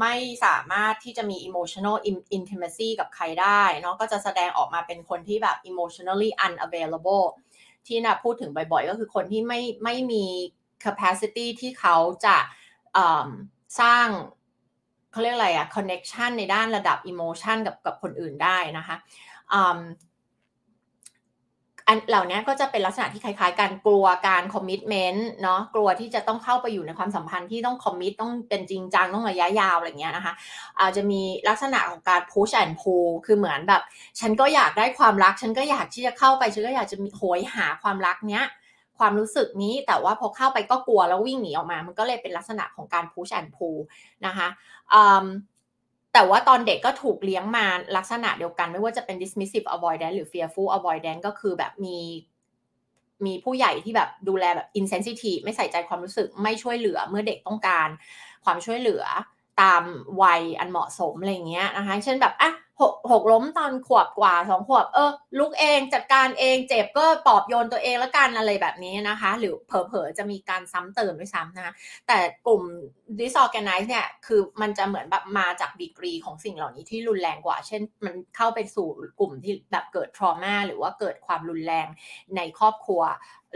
[0.00, 1.96] ไม่สามารถที่จะมี emotional
[2.36, 7.26] intimacy กับใครได้เนาะ ก็จะแสดงออกมาเป็นคนที่แบบ emotionally unavailable
[7.86, 10.24] ที่นะพูดถึงบ่อยๆ ก็คือคนที่ไม่ไม่มี
[10.84, 12.36] capacity ที่เขาจะ
[13.80, 14.06] สร้าง
[15.16, 18.96] เขาเรียกอะไรอะ connection ในด้านระดับ emotion กับกับคนอื่นได้นะคะ
[21.88, 30.34] อันเหล่านี้ก็จะเป็นลักษณะที่คล้ายๆกันกลัวการคอมมิชเมนต์เนาะกลัวที่จะต้องเข้าไปอยู่ในความสัมพันธ์ที่ต้องคอมมิตต้องเป็นจริงจังต้องระยะยาวอะไรเงี้ยนะคะ
[30.80, 33.82] อาจจะมีลักษณะของการ push and pull คือเหมือนแบบ
[34.20, 38.44] ฉันก็อยากได้ความรัก ฉันก็อยากที่จะเข้าไปฉันก็อยากจะโหยหาความรักเนี้ย
[38.98, 43.80] ความรู้สึกนี้แต่ว่าพอเข้าไปก็กลัวแล้ววิ่งหนีออกมา มันก็เลยเป็นลักษณะของการ push and pull
[44.26, 44.48] นะคะ
[46.12, 51.98] แต่ว่าตอนเด็กก็ถูกเลี้ยงมาลักษณะเดียวกันไม่ว่าจะเป็น dismissive avoidance หรือ fearful avoidance ก็คือแบบมี
[53.26, 57.88] มีผู้ใหญ่ที่แบบดูแลแบบ insensitive ไม่ใส่ใจความรู้สึกไม่ช่วยเหลือเมื่อเด็กต้องการ
[58.44, 59.02] ความช่วยเหลือ
[59.62, 59.82] ตาม
[60.22, 71.72] วัยอันเหมาะสมอะไรเงี้ยนะคะ เช่นแบบอะหกหกล้มตอนขวบกว่าสองขวบเออลุกเองจัดการเองเจ็บก็ปอบโยนตัวเองแล้วกันอะไรแบบนี้นะคะ หรือเผลอๆจะมีการซ้ำเติมด้วยซ้ำนะคะ
[72.08, 72.62] แต่กลุ่ม
[73.20, 78.88] disorganized เนี่ยคือมันจะเหมือนแบบมาจากดีกรีของสิ่งเหล่านี้ที่รุนแรงกว่า เช่นมันเข้าไปสู่
[79.20, 81.86] กลุ่มที่แบบเกิด trauma หรือว่าเกิดความรุนแรง
[82.36, 83.02] ในครอบครัว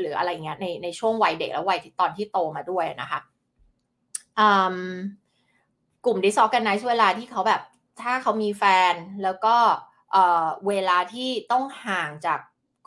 [0.00, 3.20] หรืออะไรเงี้ยในในช่วงวัยเด็กและวัยตอนที่โตมาด้วยนะคะ
[4.38, 4.78] อืม
[6.04, 7.62] กลุ่ม disorganized เวลาที่เขาแบบ
[8.02, 9.56] ถ้าเขามีแฟนแล้วก็
[10.68, 12.40] เวลาที่ต้องห่างจาก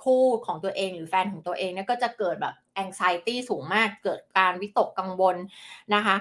[0.04, 5.36] คู่ของตัวเองหรือแฟนของตัวเองเนี่ยก็จะเกิดแบบ anxiety สูงมากเกิดการวิตกกังวล
[5.93, 6.15] นะคะ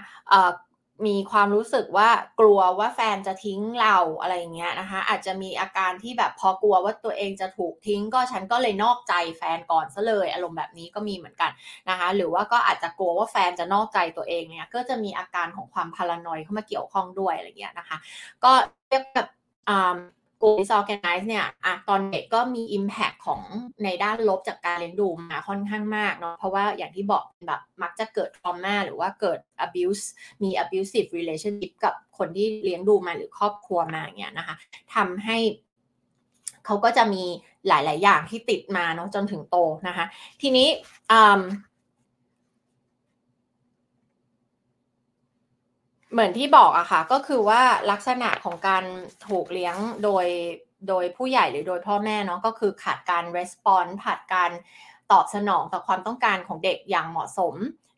[1.06, 2.10] มีความรู้สึกว่า
[2.40, 11.50] กลัวว่าแฟนจะทิ้งเราอะไรเงี้ยนะคะ อาจจะมีอาการที่แบบพอกลัวว่าตัวเองจะถูกทิ้ง ก็ฉันก็เลยนอกใจแฟนก่อนซะเลยอารมณ์แบบนี้ก็มีเหมือนกัน
[11.88, 17.96] นะคะ หรือว่าก็อาจจะกลัวว่าแฟนจะนอกใจตัวเองเนี่ยก็จะมีอาการของความพารานอยเข้ามาเกี่ยวข้องด้วยอะไรเงี้ยนะคะ
[18.44, 18.52] ก็
[18.88, 19.28] เรียกแบบ
[20.42, 23.40] กลุ่ม disorganize เนี่ยอะตอนเด็กก็มี impact ของ
[23.84, 30.04] ในด้านลบจากการเลี้ยงดูมาค่อนข้างมากเนาะ เพราะว่าอย่างที่บอกแบบมักจะเกิด trauma หรือว่าเกิด abuse
[30.42, 34.54] มี abusive relationship กับคนที่เลี้ยงดูมาหรือครอบครัวมาเงี้ยนะคะ
[34.94, 35.38] ทำให้
[36.66, 37.24] เขาก็จะมี
[37.68, 39.56] หลาย ๆ อย่างที่ติดมาเนาะจนถึงโต
[39.88, 40.06] นะคะ
[40.42, 40.68] ทีนี้
[46.12, 48.84] เหมือนที่บอกอะค่ะ ก็คือว่าลักษณะของการ
[49.28, 50.26] ถูกเลี้ยงโดย
[50.88, 54.50] โดยผู้ใหญ่หรือโดยพ่อแม่เนาะก็คือขาดการรีสปอนส์ขาดการ
[55.12, 57.54] ตอบสนองต่อความต้องการของเด็กอย่างเหมาะสม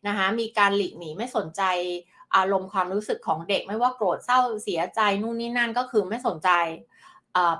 [0.07, 1.61] นะคะมีการหลีกหนีไม่สนใจ
[2.35, 6.49] อารมณ์ความรู้สึกของเด็กไม่ว่าโกรธเศร้าเสียใจนู่นนี่นั่นก็คือไม่สนใจ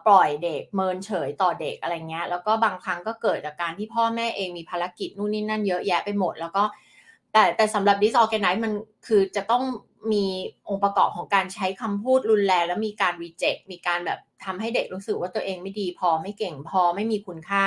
[0.08, 6.64] ปล่อยเด็กเมินเฉยต่อเด็กอะไรเงี้ยแล้วก็บางครั้งก็เกิดจากการที่พ่อแม่เองมีภารกิจนู่นนี่นั่นเยอะแยะไปหมด แล้วก็
[7.34, 8.74] แต่แต่สำหรับ disorganize มัน
[9.08, 9.64] คือจะต้อง
[10.14, 10.26] มี
[10.70, 17.66] องค์ประกอบของการใช้คำพูดรุนแรงแล้วมีการ reject มีการแบบทำให้เด็กรู้สึกว่าตัวเองไม่ดีพอไม่เก่งพอไม่มีคุณค่า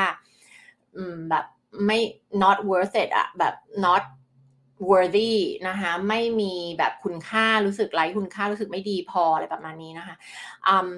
[0.97, 1.45] อืมแบบ
[1.87, 1.99] ไม่
[2.43, 4.03] not worth it อะแบบ not
[4.91, 5.35] worthy
[5.69, 10.17] นะคะไม่มีแบบคุณค่ารู้สึกไร้คุณค่ารู้สึกไม่ดีพออะไรประมาณนี้นะคะ
[10.69, 10.91] อืม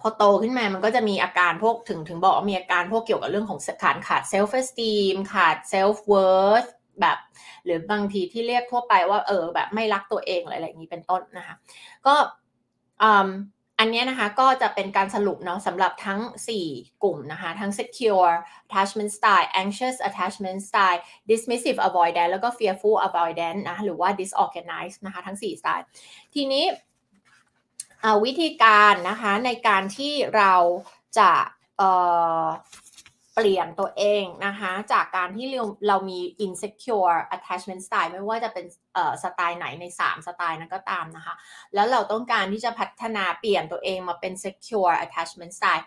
[0.00, 7.18] พอโตขึ้นมามันก็จะมีอาการพวกถึงถึงบอกว่ามีอาการพวกเกี่ยวกับเรื่องของขาดขาด self esteem ขาด self worth แบบ
[7.64, 11.54] หรือบางทีที่เรียกทั่วไปว่าเออแบบไม่รักตัวเองอะไรอย่างนี้เป็นต้นนะคะ
[12.06, 12.14] ก็
[13.82, 16.20] อันนี้นะคะก็จะเป็นการสรุปเนาะสำหรับทั้ง
[16.60, 18.32] 4 กลุ่มนะคะ ทั้ง secure
[18.66, 25.86] attachment style anxious attachment style dismissive avoidance แล้วก็ fearful avoidance นะหรือว่า disorganized นะคะทั้ง 4 สไตล์
[26.34, 26.64] ทีนี้
[28.24, 30.54] วิธีการนะคะในการที่เรา
[31.18, 31.32] จะ
[33.40, 38.66] เปลี่ยนตัวเองนะคะจากการที่เราเรามี insecure attachment style ไม่ว่าจะเป็น
[39.22, 41.34] สไตล์ไหนใน 3 สไตล์นั้นก็ตามนะคะ
[41.74, 45.84] แล้วเราต้องการที่จะพัฒนาเปลี่ยนตัวเองมาเป็น secure attachment style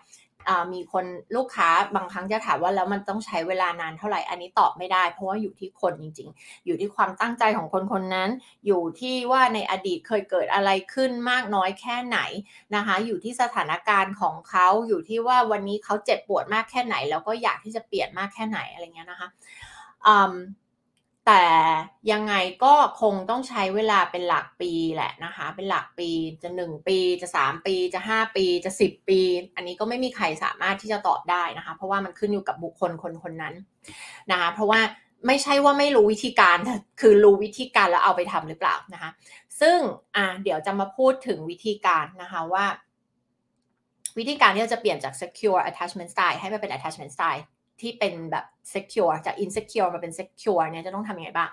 [0.72, 1.04] มีคน
[1.36, 8.30] ลูกค้าบางครั้งจะถามว่าแล้วมันต้องใช้เวลานานเท่าไหร่อันนี้ตอบไม่ได้ เพราะว่าอยู่ที่คนจริง ๆ อยู่ที่ความตั้งใจของคนคนนั้น
[8.66, 12.18] อยู่ที่ว่าในอดีตเคยเกิดอะไรขึ้นมากน้อยแค่ไหน
[12.74, 19.28] นะคะ อยู่ที่สถานการณ์ของเขาอยู่ที่ว่าวันนี้เขาเจ็บปวดมากแค่ไหน แล้วก็อยากที่จะเปลี่ยนมากแค่ไหนอะไรเงี้ยนะคะ
[21.26, 21.44] แต่
[22.12, 22.34] ยังไง
[22.64, 26.10] ก็คงต้องใช้เวลาเป็นหลักปีแหละนะคะ เป็นหลักปี
[26.42, 29.20] จะหนึ่งปีจะสามปีจะห้าปีจะสิบปี
[29.56, 33.54] อันนี้ก็ไม่มีใครสามารถที่จะตอบได้นะคะ เพราะว่ามันขึ้นอยู่กับบุคคลคนคนนั้น
[34.30, 34.80] นะคะ เพราะว่า
[35.26, 36.56] ไม่ใช่ว่าไม่รู้วิธีการ
[37.00, 39.10] คือรู้วิธีการแล้วเอาไปทำหรือเปล่านะคะ
[39.60, 39.78] ซึ่ง
[40.16, 42.66] อะเดี๋ยวจะมาพูดถึงวิธีการนะคะว่า
[44.18, 47.42] วิธีการที่เราจะเปลี่ยนจาก secure attachment style ให้ไปเป็น attachment style
[47.80, 51.50] ที่เป็นแบบ secure จาก insecure มาเป็น secure เนี่ยจะต้องทำยังไงบ้าง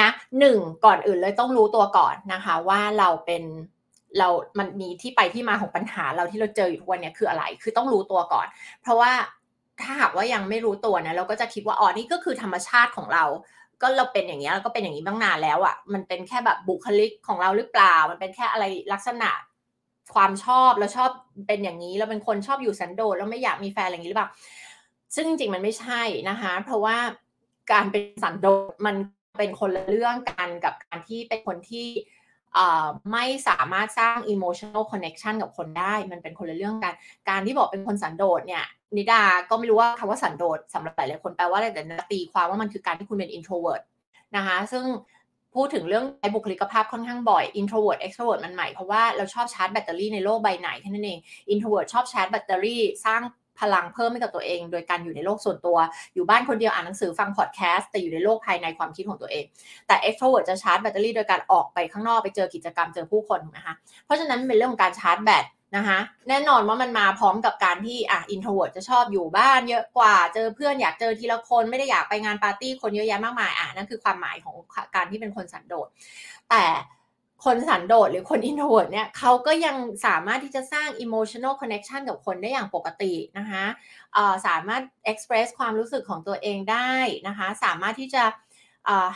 [0.00, 3.42] นะหนึ่งก่อนอื่นเลยต้องรู้ตัวก่อนนะคะว่าเราเป็น
[4.18, 8.46] เรา มันมีที่ไปที่มาของปัญหาเราที่เราเจออยู่ทุกวันเนี่ยคืออะไร คือต้องรู้ตัวก่อน
[8.82, 9.12] เพราะว่า
[9.82, 13.24] ถ้าหากว่ายังไม่รู้ตัวนะเราก็จะคิดว่าอ๋อนี่ก็คือธรรมชาติของเรา
[13.82, 19.30] ก็เราเป็นอย่างนี้เราก็เป็นอย่างนี้ตั้งนานแล้วอะ่ะ มันเป็นแค่แบบบุคลิกของเราหรือเปล่า มันเป็นแค่อะไรลักษณะ
[20.14, 21.10] ความชอบเราชอบ
[21.46, 24.30] เป็นอย่างนี้เราเป็นคนชอบอยู่สันโดษแล้วไม่อยากมีแฟนอะไรอย่างนี้หรือเปล่า
[25.14, 26.96] ซึ่งจริงมันไม่ใช่นะคะ เพราะว่า
[27.72, 28.96] การเป็นสันโดษมัน
[29.38, 31.88] เป็นคนละเรื่องกันกับการที่เป็นคนที่
[33.12, 36.94] ไม่สามารถสร้าง emotional connection กับคนได้ มันเป็นคนละเรื่องกัน
[37.30, 38.64] การที่บอกเป็นคนสันโดษเนี่ย
[38.96, 43.82] นิดาก็ไม่รู้ว่าคำว่าสันโดษสำหรับหลายๆคนแปลว่าอะไรแต่ตีความว่ามันคือการที่คุณเป็น introvert
[44.36, 44.84] นะคะซึ่ง
[45.54, 51.18] พูดถึงเรื่องบุคลิกภาพค่อนข้างบ่อย introvert extrovert มันใหม่เพราะว่าเราชอบชาร์จแบตเตอรี่ในโลกใบไหนแค่นั้นเอง
[51.52, 53.22] introvert ชอบชาร์จแบตเตอรี่สร้าง
[53.60, 55.78] พลังเพิ่มให้กับตัวเอง โดยการอยู่ในโลกส่วนตัว
[56.14, 59.44] อยู่บ้านคนเดียวอ่านหนังสือฟังพอดแคสต์แต่อยู่ในโลกภายในความคิดของตัวเอง
[59.86, 74.54] แต่ extrovert จะชาร์จแบตเตอรี่โดยการออกไปข้างนอกไปเจอกิจกรรมเจอผู้คนนะคะเพราะฉะนั้นเป็นเรื่องของการชาร์จแบตนะคะแน่นอนว่ามันมาพร้อมกับการที่อะ introvert จะชอบอยู่บ้านเยอะกว่าเจอเพื่อนอยากเจอทีละคนไม่ได้อยากไปงานปาร์ตี้คนเยอะแยะมากมายอะนั่นคือความหมายของ
[74.96, 75.88] การที่เป็นคนสันโดษ
[76.50, 76.64] แต่
[77.44, 79.76] คนสันโดษหรือคน introvert เนี่ยเขาก็ยัง
[80.06, 83.64] สามารถที่จะสร้าง emotional connection กับคนได้อย่างปกตินะคะ
[84.46, 86.92] สามารถ express ความรู้สึกของตัวเองได้
[87.28, 88.24] นะคะสามารถที่จะ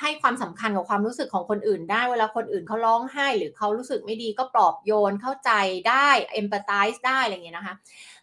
[0.01, 5.51] ให้ความสำคัญกับความรู้สึกของคนอื่น ได้เวลาคนอื่นเขาร้องไห้ หรือเขารู้สึกไม่ดีก็ปลอบโยนเข้าใจ
[5.89, 6.09] ได้
[6.41, 7.75] empathize ได้อะไรเงี้ยนะคะ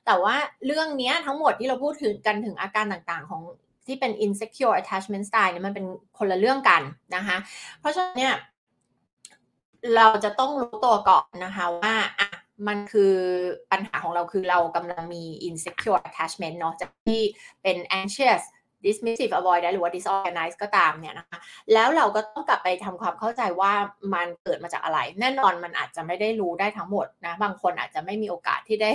[0.05, 3.41] แต่ว่าเรื่องนี้ทั้งหมดที่เราพูดถึงกันถึงอาการต่างๆ ของ
[3.87, 5.85] ที่เป็น insecure attachment style เนี่ยมันเป็น
[6.17, 6.81] คนละเรื่องกัน
[7.15, 7.37] นะคะ
[7.79, 8.35] เพราะฉะนั้นเนี่ย
[9.95, 12.27] เราจะต้องรู้ตัวก่อนนะคะว่าอะ
[12.67, 13.15] มันคือ
[13.71, 17.21] ปัญหาของเราคือเรากำลังมี insecure attachment เนาะจากที่
[17.63, 18.41] เป็น anxious
[18.85, 21.39] dismissive avoid หรือว่า disorganized ก็ตามเนี่ยนะคะ
[21.73, 23.73] แล้วเราก็ต้องกลับไปทำความเข้าใจว่า
[24.13, 28.91] มันเกิดมาจากอะไร แน่นอนมันอาจจะไม่ได้รู้ได้ทั้งหมดนะ บางคนอาจจะไม่มีโอกาสที่ได้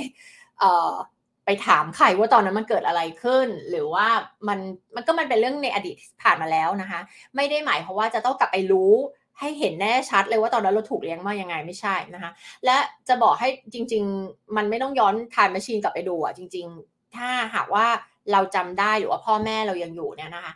[1.44, 4.06] ไปถามใครว่าตอนนั้นมันเกิดอะไรขึ้น หรือว่า
[4.48, 4.58] มัน
[4.96, 7.00] มันก็มันเป็นเรื่องในอดีตผ่านมาแล้วนะคะ
[7.36, 8.92] ไม่ได้หมายเพราะว่าจะต้องกลับไปรู้
[9.40, 12.30] ให้เห็นแน่ชัดเลยว่าตอนนั้นเราถูกเลี้ยงมายังไงไม่ใช่นะคะ
[12.64, 12.76] และ
[13.08, 17.86] จะบอกให้จริง ๆ มันไม่ต้องย้อนทายมชชีนกลับไปดูอะจริง ๆ ถ้าหากว่า
[18.32, 20.52] เราจำได้หรือว่าพ่อแม่เรายังอยู่เนี่ยนะคะ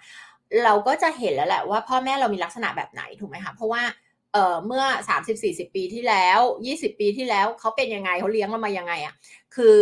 [0.64, 3.82] เราก็จะเห็นแล้วแหละว่าพ่อแม่เรามีลักษณะแบบไหนถูกไหมคะเพราะว่า
[4.32, 4.84] เอ่อเมื่อ
[5.28, 9.14] 30-40 ปีที่แล้ว 20 ปีที่แล้วเขาเป็นยังไงเขาเลี้ยงเรามายังไงอะ่ะ
[9.54, 9.76] คือ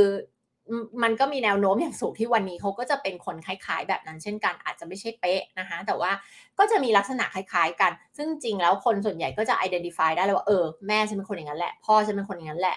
[1.03, 6.11] มันก็มีแนวโน้มอย่างสูงที่วันนี้เขาก็จะเป็นคนคล้ายๆ แบบนั้นเช่นกันอาจจะไม่ใช่เป๊ะนะคะ แต่ว่า
[6.59, 12.77] ก็จะมีลักษณะคล้ายๆ กัน ซึ่งจริงแล้วคนส่วนใหญ่ก็จะ identify ได้เลยว่าเออแม่ฉันเป็นคนอย่างนั้นแหละพ่อฉันเป็นคนอย่างนั้นแหละ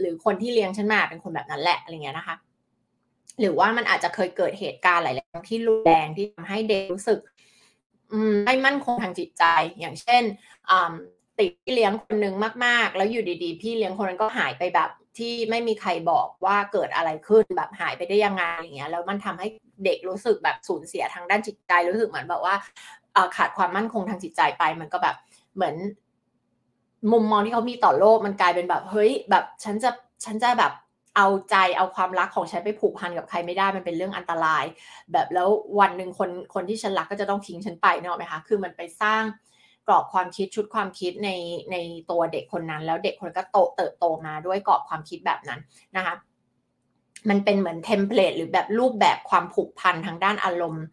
[0.00, 2.36] หรือคนที่เลี้ยงฉันมาเป็นคนแบบนั้นแหละอะไรเงี้ยนะคะ
[3.40, 7.18] หรือว่ามันอาจจะเคยเกิดเหตุการณ์หลายๆที่รุนแรงที่ทำให้เด็กรู้สึก
[8.44, 9.44] ไม่มั่นคงทางจิตใจ
[9.80, 10.22] อย่างเช่น
[11.38, 12.34] ติดพี่เลี้ยงคนนึง
[12.64, 19.48] มากๆ แล้วอยู่ดีๆ พี่เลี้ยงคนนั้นก็หายไปแบบ ที่ไม่มีใครบอกว่าเกิดอะไรขึ้นแบบหายไปได้ยังไงอย่างเงี้ยแล้วมันทำให้
[19.84, 22.54] เด็กรู้สึกแบบสูญเสียทางด้านจิตใจรู้สึกเหมือนแบบว่า
[23.36, 25.16] ขาดความมั่นคงทางจิตใจไป มันก็แบบ
[25.54, 25.74] เหมือน
[27.12, 29.90] มุมมองที่เขามีต่อโลกมันกลายเป็นแบบเฮ้ยแบบฉันจะ
[30.24, 30.72] ฉันจะแบบ
[31.16, 34.64] เอาใจเอาความรักของฉันไปผูกพันกับใครไม่ได้มันเป็นเรื่องอันตราย
[35.12, 35.48] แบบแล้ว
[35.80, 39.22] วันหนึ่งคนคนที่ฉันรักก็จะต้องทิ้งฉันไปเนอะไหมคะคือมันไปสร้าง
[39.86, 41.30] กรอบความคิดชุดความคิดใน
[41.72, 41.76] ใน
[42.10, 45.60] ตัวเด็กคนนั้น แล้วเด็กคนก็โตเติบโตมาด้วยกรอบความคิดแบบนั้น
[45.96, 46.14] นะคะ
[47.28, 50.84] มันเป็นเหมือน template หรือแบบรูปแบบความผูกพันทางด้านอารมณ์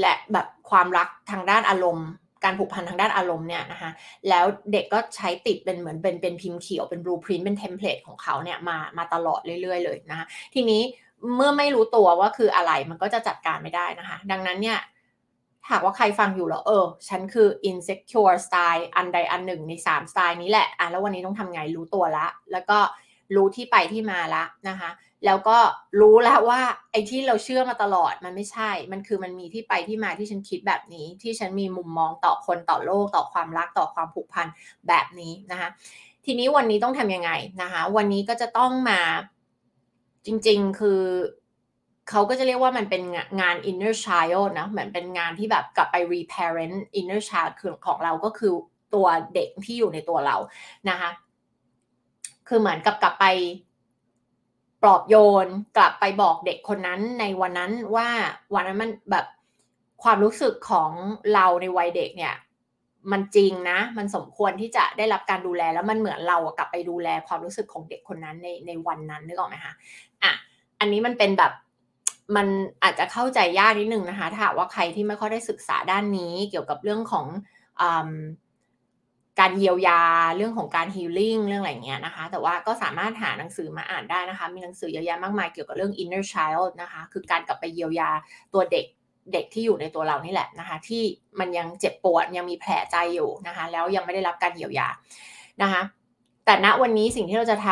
[0.00, 2.08] และแบบความรักทางด้านอารมณ์
[2.44, 3.90] การผูกพันทางด้านอารมณ์เนี่ยนะคะ
[4.28, 10.82] แล้วเด็กก็ใช้ติดเป็นเหมือนเป็นเป็นพิมพ์เขียวเป็น blueprint เป็น template ของเขาเนี่ยมามาตลอดเรื่อยๆเลยนะคะทีนี้
[11.36, 14.78] เมื่อไม่รู้ตัวว่าคืออะไรมันก็จะจัดการไม่ได้นะคะ ดังนั้นเนี่ย
[15.70, 22.78] หากว่าใครฟังอยู่แล้วเออ ฉันคือ insecure style อันใดอันหนึ่งใน3สไตล์นี้แหละอะแล้ววันนี้ต้องทำไงรู้ตัวละ แล้วก็
[23.34, 24.90] รู้ที่ไปที่มาละนะคะ
[25.26, 25.58] แล้วก็
[26.00, 34.46] รู้แล้วว่าไอ้ที่เราเชื่อมาตลอดมันไม่ใช่ มันคือมันมีที่ไปที่มาที่ฉันคิดแบบนี้ ที่ฉันมีมุมมองต่อคนต่อโลกต่อความรักต่อความผูกพัน
[34.88, 35.68] แบบนี้นะคะ
[36.24, 37.30] ทีนี้วันนี้ต้องทำยังไง
[37.62, 39.00] นะคะ วันนี้ก็จะต้องมา
[40.26, 41.02] จริง ๆ คือ
[42.10, 43.02] เขาก็จะเรียกว่ามันเป็น
[43.40, 48.52] งาน inner child นะเหมือนเป็นงานที่แบบกลับไป reparent inner child คือของเราก็คือ
[48.94, 50.36] ตัวเด็กที่อยู่ในตัวเรา
[50.88, 51.10] นะคะ
[52.48, 53.26] คือเหมือนกับกลับไป
[54.82, 58.08] ปลอบโยน กลับไปบอกเด็กคนนั้นในวันนั้นว่า
[58.54, 59.26] วันนั้นมันแบบ
[60.02, 60.90] ความรู้สึกของ
[61.34, 62.34] เราในวัยเด็กเนี่ย
[63.12, 69.74] มันจริงนะ มันสมควรที่จะได้รับการดูแลแล้วมันเหมือนเรากลับไปดูแลความรู้สึกของเด็กคนนั้นในในวันนั้นนึกออกไหมคะ
[70.22, 70.32] อะ
[70.80, 71.52] อันนี้มันเป็นแบบ
[72.36, 72.46] มัน
[72.82, 77.26] อาจจะเข้าใจยากนิดนึงนะคะ ถ้าว่าใครที่ไม่ค่อยได้ศึกษาด้านนี้เกี่ยวกับเรื่องของ
[77.80, 77.82] อ
[79.40, 80.02] การเยียวยา
[80.36, 88.10] เรื่องของการฮีลิ่งเรื่องอะไรเงี้ยนะคะ แต่ว่าก็สามารถหาหนังสือมาอ่านได้นะคะ มีหนังสือเยอะแยะมากมายเกี่ยวกับเรื่อง inner child นะคะ คือการกลับไปเยียวยา
[88.52, 88.86] ตัวเด็ก
[89.32, 91.02] เด็กที่อยู่ในตัวเรานี่แหละนะคะ ที่
[91.38, 94.88] มันยังเจ็บปวดยังมีแผลใจอยู่นะคะ แล้วยังไม่ได้รับการเยียวยา
[95.62, 95.82] นะคะ
[96.44, 97.68] แต่ณวันนี้สิ่งที่เราจะท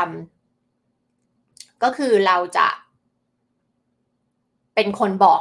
[0.74, 2.66] ำก็คือเราจะ
[4.74, 5.40] เป็นคนบอก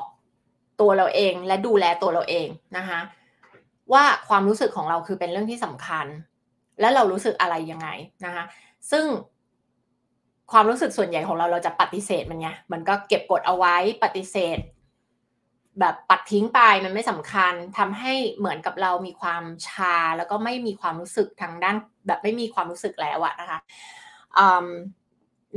[0.81, 2.99] ตัวเราเองและดูแลตัวเราเองนะคะ
[3.93, 6.05] ว่าความรู้สึกของเราคือเป็นเรื่องที่สำคัญ
[6.79, 7.87] และเรารู้สึกอะไรยังไง
[8.25, 8.43] นะคะ
[8.91, 9.05] ซึ่ง
[10.51, 14.57] ความรู้สึกส่วนใหญ่ของเราเราจะปฏิเสธมันไงมันก็เก็บกดเอาไว้ปฏิเสธ
[15.79, 21.75] แบบปัดทิ้งไปมันไม่สำคัญทำให้เหมือนกับเรามีความชาแล้วก็ไม่มีความรู้สึกทางด้าน
[22.07, 23.59] แบบไม่มีความรู้สึกแล้วอะนะคะ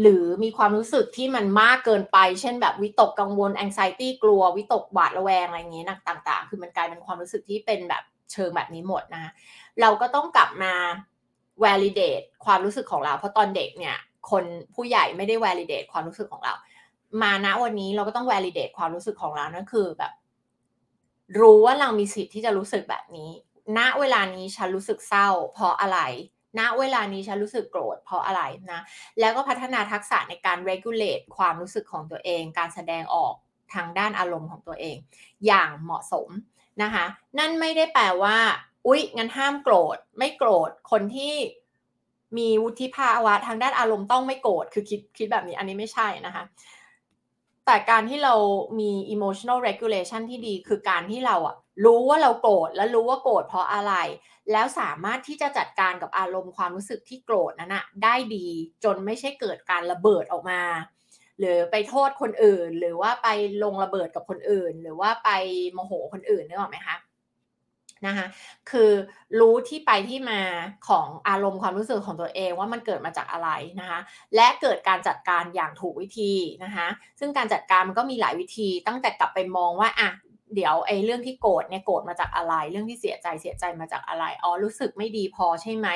[0.01, 9.33] หรือมีความรู้สึกที่มันมากเกินไป เช่นแบบวิตกกังวล anxiety กลัว วิตกหวาดระแวงอะไรเงี้ยต่าง ๆ คือมันกลายเป็นความรู้สึกที่เป็นแบบเชิงแบบนี้หมดนะ
[9.81, 10.75] เราก็ต้องกลับมา
[11.65, 13.97] validate ความรู้สึกของเรา เพราะตอนเด็กเนี่ย
[14.31, 16.55] คนผู้ใหญ่ไม่ได้ validate ความรู้สึกของเรา
[17.23, 20.13] มาณวันนี้เราก็ต้อง validate ความรู้สึกของเรา นั่นคือแบบ
[21.41, 23.31] รู้ว่าเรามีสิทธิ์ที่จะรู้สึกแบบนี้
[23.79, 25.99] ณ เวลานี้ฉันรู้สึกเศร้า เพราะอะไร
[26.59, 28.43] ณเวลานี้ฉันรู้สึกโกรธเพราะอะไร
[28.73, 28.81] นะ
[29.21, 33.35] แล้วก็พัฒนาทักษะในการ regulate ความรู้สึกของตัวเอง การแสดงออก
[33.75, 34.97] ทางด้านอารมณ์ของตัวเอง
[35.47, 36.29] อย่างเหมาะสม
[36.83, 37.05] นะคะ
[37.39, 38.39] นั่นไม่ได้แปลว่า
[38.87, 41.35] อุ๊ย งั้นห้ามโกรธ ไม่โกรธ คนที่
[42.39, 46.45] มีวุฒิภาวะทางด้านอารมณ์ต้องไม่โกรธ คือคิดคิดแบบนี้อันนี้ไม่ใช่นะคะ
[47.67, 48.35] แต่การที่เรา
[48.81, 53.95] มี emotional regulation ที่ดี คือการที่เราอะ รู้ว่าเราโกรธและรู้ว่าโกรธเพราะอะไร
[54.53, 58.47] แล้วสามารถที่จะจัดการกับอารมณ์ความรู้สึกที่โกรธนั้นอะได้ดี
[58.85, 60.63] จนไม่ใช่เกิดการระเบิดออกมา
[61.39, 63.29] หรือไปโทษคนอื่น หรือว่าไป
[63.63, 65.31] ลงระเบิดกับคนอื่น หรือว่าไป
[65.73, 66.97] โมโหคนอื่นนึกออกไหมคะ
[68.07, 68.27] นะคะ
[68.71, 68.91] คือ
[69.41, 70.41] รู้ที่ไปที่มา
[70.89, 73.49] ของอารมณ์ความรู้สึกของตัวเองว่ามันเกิดมาจากอะไร
[73.81, 74.01] นะคะ
[74.37, 76.35] และเกิดการจัดการอย่างถูกวิธี
[76.65, 76.87] นะคะ
[77.21, 80.11] ซึ่งการจัดการมันก็มีหลายวิธีตั้งแต่กลับไปมองว่าอะ
[80.55, 85.89] เดี๋ยวไอ้เรื่องที่โกรธเนี่ยโกรธมาจากอะไร เรื่องที่เสียใจเสียใจมาจากอะไรอ๋อรู้สึกไม่ดีพอใช่ไหม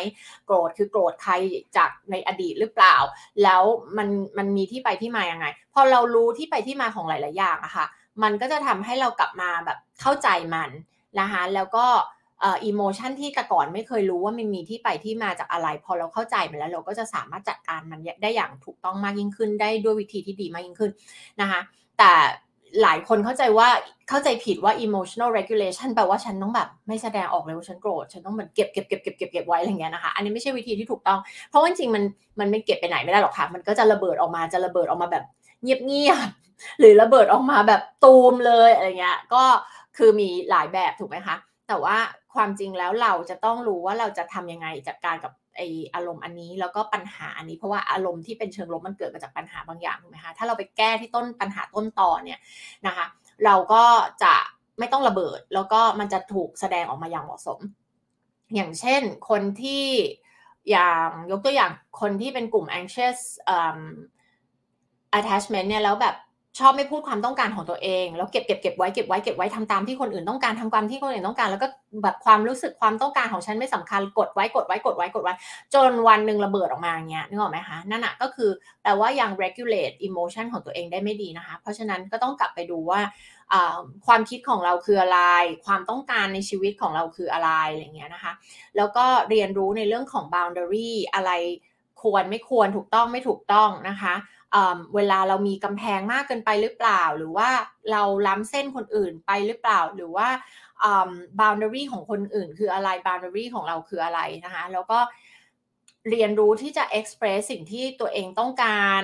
[0.47, 1.33] โกรธคือโกรธใคร
[1.77, 2.97] จากในอดีตหรือเปล่า
[3.43, 3.63] แล้ว
[3.97, 4.09] มัน
[4.39, 7.87] มันมีที่ไปที่มายังไง พอเรารู้ที่ไปที่มาของหลาย ๆ อย่างอะค่ะ
[8.23, 10.71] มันก็จะทำให้เรากลับมาแบบเข้าใจมัน
[11.21, 11.87] นะคะแล้วก็
[12.41, 20.91] เอ่ออิโมชันที่แต่ก่อนไม่เคยรู้ว่ามันมีที่ไปที่มาจากอะไร พอเราเข้าใจมันแล้วเราก็จะสามารถจัดการมันได้อย่างถูกต้องมากยิ่งขึ้น ได้ด้วยวิธีที่ดีมากยิ่งขึ้น
[21.41, 21.61] นะคะ
[21.99, 22.13] แต่
[22.83, 23.69] หลายคนเข้าใจว่า
[24.09, 32.03] เข้าใจผิดว่า emotional regulation แปลว่าฉันต้องแบบไม่แสดงออกเลยว่าฉันโกรธ ฉันต้องเหมือนเก็บเก็บเก็บเก็บเก็บเก็บไว้อะไรเงี้ยนะคะ อันนี้ไม่ใช่วิธีที่ถูกต้อง เพราะว่าจริงมัน
[32.41, 35.25] มันไม่เก็บไปไหนไม่ได้หรอกค่ะ มันก็จะระเบิดออกมาจะระเบิดออกมาแบบ
[35.63, 39.43] เงียบๆหรือระเบิดออกมาแบบตูมเลยอะไรเงี้ย ก็
[39.97, 41.37] คือมีหลายแบบถูกไหมคะ
[41.69, 41.97] แต่ว่า
[42.35, 45.61] ความจริงแล้วเราจะต้องรู้ว่าเราจะทำยังไงจัดการกับ ไอ
[45.95, 52.41] อารมณ์อันนี้แล้วก็ปัญหาอันนี้ เพราะว่าอารมณ์ที่เป็นเชิงลบมันเกิดมาจากปัญหาบางอย่างถูกไหมคะถ้าเราไปแก้ที่ต้นปัญหาต้นต่อเนี่ย
[52.87, 53.07] นะคะ
[53.45, 53.85] เราก็
[54.23, 54.35] จะ
[54.79, 57.61] ไม่ต้องระเบิด แล้วก็มันจะถูกแสดงออกมาอย่างเหมาะสม
[58.55, 59.85] อย่างเช่นคนที่
[60.71, 63.19] อย่างยกตัวอย่างคนที่เป็นกลุ่ม anxious
[63.57, 63.81] um,
[65.19, 66.17] attachment เนี่ยแล้วแบบ
[66.59, 71.69] ชอบไม่พูดความต้องการของตัวเอง แล้วเก็บเก็บเก็บไว้เก็บไว้เก็บไว้ทำตามที่คนอื่นต้องการทำความที่คนอื่นต้องการ แล้วก็
[72.03, 75.35] แบบความรู้สึกความต้องการของฉันไม่สำคัญกดไว้กดไว้กดไว้กดไว้
[75.75, 78.51] จนวันหนึ่งระเบิดออกมาเงี้ยนึกออกไหมคะนั่นอะก็คือ
[78.83, 83.01] แปลว่ายัง regulate emotion ของตัวเองได้ไม่ดีนะคะ เพราะฉะนั้นก็ต้องกลับไปดูว่า
[84.07, 85.21] ความคิดของเราคืออะไร
[85.67, 88.33] ความต้องการในชีวิตของเราคืออะไรอะไรเงี้ยนะคะ
[88.77, 91.33] แล้วก็เรียนรู้ในเรื่องของ boundary อะไร
[92.03, 94.15] ควรไม่ควรถูกต้องไม่ถูกต้องนะคะ
[94.95, 97.49] เวลาเรามีกำแพงมากเกินไปหรือเปล่า หรือว่า
[97.91, 100.29] เราล้ำเส้นคนอื่นไปหรือเปล่า หรือว่า
[101.41, 104.99] boundary ของคนอื่น คืออะไร boundary ของเราคืออะไรนะคะแล้วก็
[106.11, 109.03] เรียนรู้ที่จะ express สิ่งที่ตัวเองต้องการ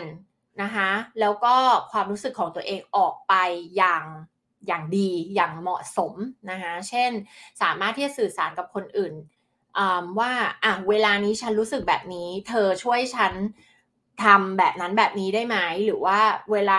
[0.62, 1.54] นะคะแล้วก็
[1.92, 3.34] ความรู้สึกของตัวเองออกไป
[3.76, 4.04] อย่าง
[4.66, 6.14] อย่างดีอย่างเหมาะสม
[6.50, 7.10] นะคะเช่น
[7.62, 9.14] สามารถที่จะสื่อสารกับคนอื่น
[10.18, 10.32] ว่า
[10.64, 13.32] อะเวลานี้ฉันรู้สึกแบบนี้ เธอช่วยฉัน
[14.24, 16.18] ทำแบบนั้นแบบนี้ได้ไหมหรือว่า
[16.52, 16.78] เวลา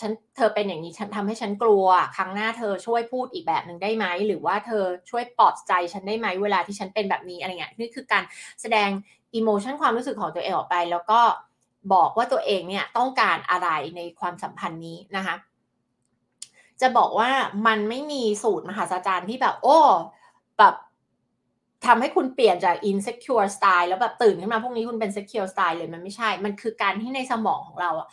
[0.00, 8.22] ฉันเธอเป็นอย่างนี้ฉันทำให้ฉันกลัว ครั้งหน้าเธอช่วยพูดอีกแบบหนึ่งได้ไหมหรือว่าเธอช่วยปลอบใจฉันได้ไหมเวลาที่ฉันเป็นแบบนี้อะไรเงี้ยนี่คือการ
[8.60, 8.90] แสดง
[9.34, 11.20] อิโมชันความรู้สึกของตัวเองออกไป แล้วก็
[11.92, 15.34] บอกว่าตัวเองเนี่ยต้องการอะไรในความสัมพันธ์นี้นะคะ
[16.80, 17.30] จะบอกว่า
[17.66, 19.78] มันไม่มีสูตรมหาศาลที่แบบ โอ้
[20.58, 20.74] แบบ
[21.86, 28.08] ทำให้คุณเปลี่ยนจาก insecure style แล้วแบบตื่นขึ้นมาพวกนี้คุณเป็น secure style เลยมันไม่ใช่ มันคือการที่ในสมองของเราอะ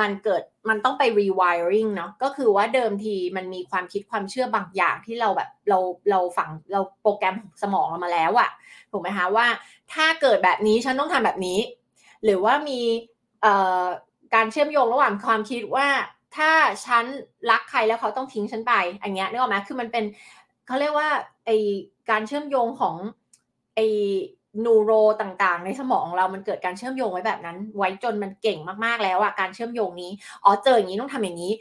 [0.00, 5.78] มันเกิดมันต้องไป rewiring เนาะก็คือว่าเดิมทีมันมีความคิดความเชื่อบางอย่างที่เราแบบเรา
[6.10, 8.50] เราฝังเราโปรแกรมสมองเรามาแล้วอะ
[8.90, 9.46] ถูกไหมคะว่า
[9.94, 11.58] ถ้าเกิดแบบนี้ฉันต้องทำแบบนี้
[12.24, 12.80] หรือว่ามี
[14.34, 15.88] การเชื่อมโยงระหว่างความคิดว่า
[16.36, 16.50] ถ้า
[16.86, 17.04] ฉัน
[17.50, 20.04] รักใครแล้วเขาต้องทิ้งฉันไปอันเนี้ยนึกออกไหมคือมันเป็น
[20.66, 21.08] เขาเรียกว่า
[21.46, 21.50] ไอ
[22.10, 22.96] การเชื่อมโยงของ
[23.74, 23.80] ไอ
[24.64, 30.10] นูโรต่างๆ ในสมองเรามันเกิดการเชื่อมโยงไว้แบบนั้น ไว้จนมันเก่งมากๆแล้วอะการเชื่อมโยงนี้
[30.44, 31.52] อ๋อเจออย่างนี้ต้องทำอย่างนี้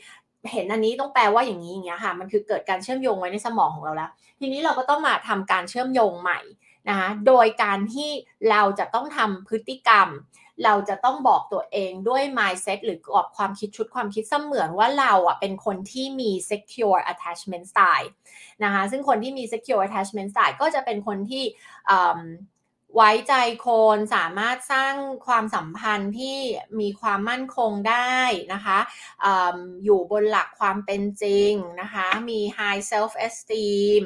[0.51, 4.09] เห็นอันนี้ต้องแปลว่าอย่างนี้อย่างเงี้ยค่ะ มันคือเกิดการเชื่อมโยงไว้ในสมองของเราแล้ว
[4.39, 6.39] ทีนี้เราก็ต้องมาทำการเชื่อมโยงใหม่
[6.89, 8.09] นะคะโดยการที่
[8.49, 10.07] เราจะต้องทำพฤติกรรม
[10.64, 18.10] เราจะต้องบอกตัวเองด้วย mindset หรือกรอบความคิดชุดความคิดเสมือนว่าเราอะเป็นคนที่มี secure attachment style
[18.64, 21.43] นะคะซึ่งคนที่มี secure attachment style ก็จะเป็นคนที่
[22.95, 23.33] ไว้ใจ
[23.67, 24.93] คนสามารถสร้าง
[25.25, 26.37] ความสัมพันธ์ที่
[26.79, 28.17] มีความมั่นคงได้
[28.53, 28.79] นะคะ
[29.25, 29.27] อ
[29.85, 34.01] อยู่บนหลักความเป็นจริงนะคะ มี high self esteem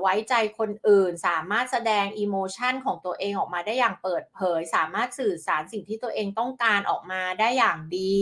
[0.00, 8.16] ไว้ใจคนอื่น สามารถแสดง emotion ของตัวเองออกมาได้อย่างเปิดเผย สามารถสื่อสารสิ่งที่ตัวเองต้องการออกมาได้อย่างดี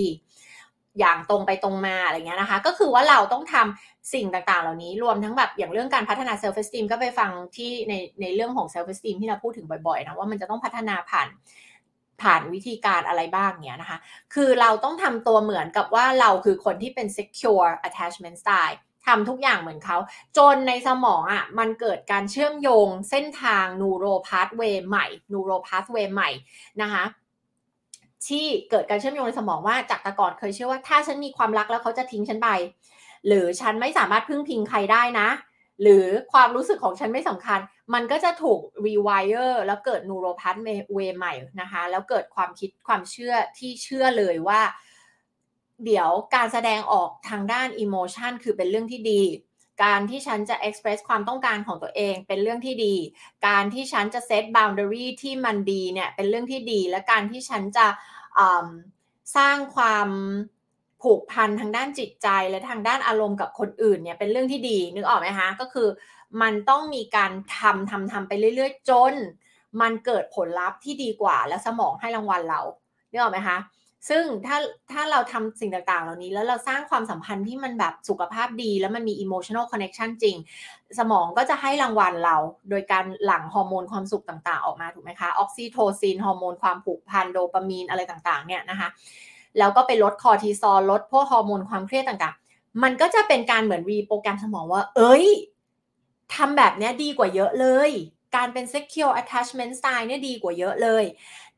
[0.99, 11.29] อย่างตรงไปตรงมาอะไรเงี้ยนะคะ ก็คือว่าเราต้องทำสิ่งต่างๆ เหล่านี้รวมทั้งแบบอย่างเรื่องการพัฒนา self esteem ก็ไปฟังที่ในในเรื่องของ self esteem ที่เราพูดถึงบ่อยๆนะว่ามันจะต้องพัฒนาผ่าน
[12.23, 13.99] ผ่านวิธีการอะไรบ้างเนี้ยนะคะ
[14.35, 19.99] คือเราต้องทำตัวเหมือนกับว่าเราคือคนที่เป็น secure attachment style ทำทุกอย่างเหมือนเขา
[20.37, 26.31] จนในสมองอะ่ะมันเกิดการเชื่อมโยงเส้นทาง neural pathway ใหม่ neural pathway ใหม่
[26.83, 27.05] นะคะ
[28.29, 32.49] ที่เกิดการเชื่อมโยงในสมองว่าจากแต่ก่อนเคยเชื่อว่าถ้าฉันมีความรักแล้วเขาจะทิ้งฉันไป
[33.27, 35.29] หรือฉันไม่สามารถพึ่งพิงใครได้นะ
[35.83, 37.61] หรือความรู้สึกของฉันไม่สำคัญ
[37.95, 44.61] มันก็จะถูก rewire แล้วเกิด neural pathway ใหม่นะคะ แล้วเกิดความคิดความเชื่อที่เชื่อเลยว่า
[45.85, 49.23] เดี๋ยวการแสดงออกทางด้าน emotion คือเป็นเรื่องที่ดี
[49.85, 52.95] การที่ฉันจะ express ความต้องการของตัวเองเป็นเรื่องที่ดี
[53.47, 57.87] การที่ฉันจะ set boundary ที่มันดีเนี่ยเป็นเรื่องที่ดี และการที่ฉันจะ
[59.37, 60.09] สร้างความ
[61.03, 65.89] ผูกพันทางด้านจิตใจและทางด้านอารมณ์กับคนอื่นเนี่ยเป็นเรื่องที่ดีนึกออกไหมคะก็คือ
[66.43, 69.15] มันต้องมีการทำทำทำไปเรื่อยๆ จน
[69.81, 72.61] มันเกิดผลลัพธ์ที่ดีกว่า และสมองให้รางวัลเรา
[73.11, 73.59] นึกออกไหมคะ
[74.09, 74.57] ซึ่งถ้า
[74.93, 80.37] ถ้าเราทำสิ่งต่างๆ เหล่านี้ แล้วเราสร้างความสัมพันธ์ที่มันแบบสุขภาพดี แล้วมันมี emotional connection จริง
[80.99, 82.37] สมองก็จะให้รางวัลเรา
[82.71, 88.89] โดยการหลั่งฮอร์โมนความสุขต่างๆ ออกมาถูกไหมคะ ออกซิโทซินฮอร์โมนความผูกพันโดปามีนอะไรต่างๆ เนี่ยนะคะ
[89.59, 95.27] แล้วก็ไปลดคอร์ติซอลลดพวกฮอร์โมนความเครียดต่างๆ มันก็จะเป็นการเหมือน reprogram สมองว่า เอ้ย
[96.35, 97.91] ทำแบบนี้ดีกว่าเยอะเลย
[98.37, 101.05] การเป็น secure attachment style เนี่ยดีกว่าเยอะเลย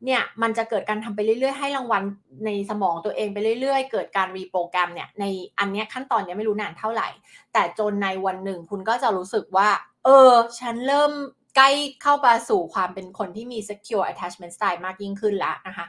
[0.05, 2.03] เนี่ยมันจะเกิดการทำไปเรื่อยๆ ให้รางวัล
[2.47, 5.25] ในสมองตัวเองไปเรื่อยๆ เกิดการรีโปรแกรมเนี่ยใน
[5.59, 7.09] อันนี้ขั้นตอนนี้ไม่รู้นานเท่าไหร่
[7.53, 9.69] แต่จนในวันหนึ่งคุณก็จะรู้สึกว่า
[10.05, 10.31] เออ
[10.61, 11.13] ฉันเริ่ม
[11.57, 11.71] ใกล้
[12.03, 15.87] เข้าไปสู่ความเป็นคนที่มี secure attachment style มากยิ่งขึ้นแล้วนะคะ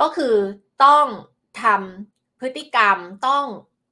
[0.00, 0.34] ก็คือ
[0.84, 1.06] ต้อง
[1.62, 2.96] ทำพฤติกรรม
[3.28, 3.44] ต้อง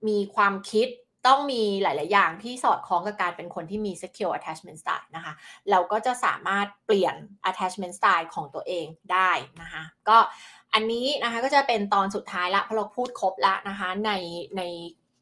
[0.08, 0.88] มีความคิด
[1.26, 5.32] ต้องมีหลาย ๆ อย่างที่สอดคล้องกับการเป็นคนที่มี secure attachment style นะคะ
[5.70, 7.14] เราก็จะสามารถเปลี่ยน
[7.50, 10.18] attachment style ของตัวเองได้นะคะ ก็
[10.74, 14.10] อันนี้นะคะก็จะเป็นตอนสุดท้ายละเพราะเราพูดครบละนะคะใน
[14.56, 14.62] ใน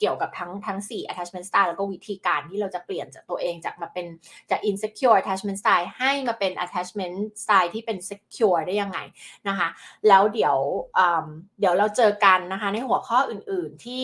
[0.01, 4.07] เกี่ยวกับทั้งทั้ง 4 attachment style แล้วก็วิธีการที่เราจะเปลี่ยนจากตัวเองจากมาเป็น
[4.51, 8.99] จาก insecure attachment style ให้มาเป็น attachment style ที่เป็น secure ได้ยังไง
[9.49, 9.68] นะคะ
[10.09, 10.57] แล้วเดี๋ยว
[11.61, 14.03] เดี๋ยวเราเจอกันนะคะในหัวข้ออื่นๆที่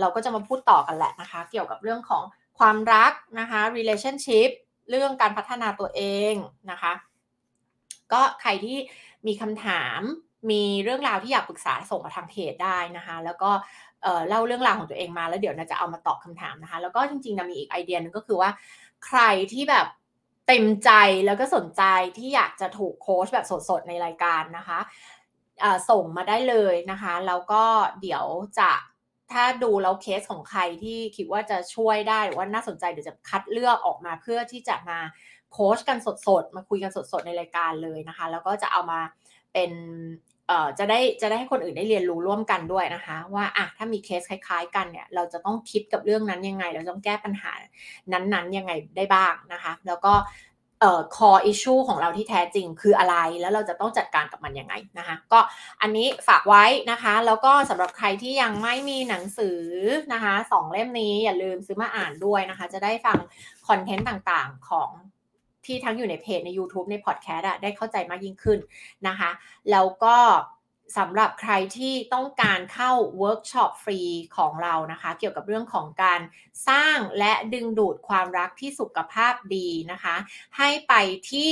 [0.00, 2.22] เราก็จะมาพูดต่อกันแหละนะคะ เกี่ยวกับเรื่องของ
[2.58, 4.50] ความรักนะคะ relationship
[4.90, 6.02] เรื่องการพัฒนาตัวเอ
[6.32, 6.34] ง
[6.70, 6.92] นะคะ
[8.12, 8.76] ก็ใครที่
[9.26, 10.00] มีคำถาม
[10.50, 13.50] มีเรื่องราวที่อยากปรึกษาส่งมาทางเพจได้นะคะ แล้วก็
[14.28, 18.50] เล่าเรื่องราวของตัวเองมาแล้วเดี๋ยวนะจะเอามาตอบคำถามนะคะ แล้วก็จริงๆนะมีอีกไอเดียนึงก็คือว่า
[19.06, 19.20] ใคร
[19.52, 19.86] ที่แบบ
[20.46, 20.90] เต็มใจ
[21.26, 21.82] แล้วก็สนใจ
[22.18, 24.78] ที่อยากจะถูกโค้ชแบบสดๆในรายการนะคะ
[25.90, 27.62] ส่งมาได้เลยนะคะ แล้วก็
[28.00, 28.24] เดี๋ยว
[28.58, 28.70] จะ
[29.32, 34.98] ถ้าดูแล้วเคสของใครที่คิดว่าจะช่วยได้หรือว่าน่าสนใจเดี๋ยวจะคัดเลือกออกมาเพื่อที่จะมา
[35.52, 39.00] โค้ชกันสดๆ มาคุยกันสดๆ ในรายการเลยนะคะ แล้วก็จะเอามา
[39.52, 39.70] เป็น
[40.48, 47.52] เอ่อจะได้จะได้ให้คนอื่นได้เรียนรู้ร่วมกันด้วยนะคะ ว่าอะถ้ามีเคสคล้าย ๆ กันเนี่ย เราจะต้องคิดกับเรื่องนั้นยังไง เราต้องแก้ปัญหา
[48.12, 50.14] นั้นๆยังไงได้บ้างนะคะ แล้วก็
[50.80, 55.40] เอ่อ core issue ของเราที่แท้จริงคืออะไร แล้วเราจะต้องจัดการกับมันยังไงนะคะ ก็
[55.82, 59.60] อันนี้ฝากไว้นะคะ แล้วก็สำหรับใครที่ยังไม่มีหนังสือ
[60.12, 63.18] นะคะสองเล่มนี้อย่าลืมซื้อมาอ่านด้วยนะคะ จะได้ฟัง
[63.68, 64.90] คอนเทนต์ต่างๆของ
[65.68, 68.58] ที่ทั้งอยู่ในเพจใน YouTube ในพอดแคสต์ได้เข้าใจมากยิ่งขึ้น
[69.08, 69.30] นะคะ
[69.70, 70.16] แล้วก็
[70.98, 74.00] สำหรับใครที่ต้องการเข้าเวิร์กช็อปฟรี
[74.36, 76.20] ของเรานะคะ เกี่ยวกับเรื่องของการ
[76.68, 80.16] สร้างและดึงดูดความรักที่สุขภาพดีนะคะ
[80.58, 80.94] ให้ไป
[81.30, 81.50] ที่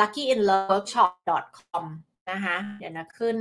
[0.00, 1.84] luckyinloveworkshop.com
[2.30, 3.36] นะคะ เดี๋ยวนะขึ้น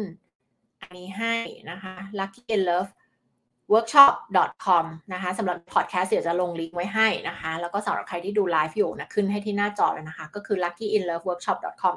[0.82, 1.36] อันนี้ให้
[1.70, 11.94] นะคะ luckyinloveworkshop.com นะคะสำหรับพอดแคสต์เดี๋ยวจะลงลิงก์ไว้ให้นะคะ แล้วก็สำหรับใครที่ดูไลฟ์อยู่นะขึ้นให้ที่หน้าจอแล้วนะคะ ก็คือ luckyinloveworkshop.com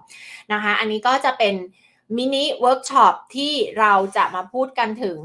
[0.52, 1.54] นะคะ อันนี้ก็จะเป็น
[2.16, 5.18] มินิเวิร์กช็อปที่เราจะมาพูดกันถึง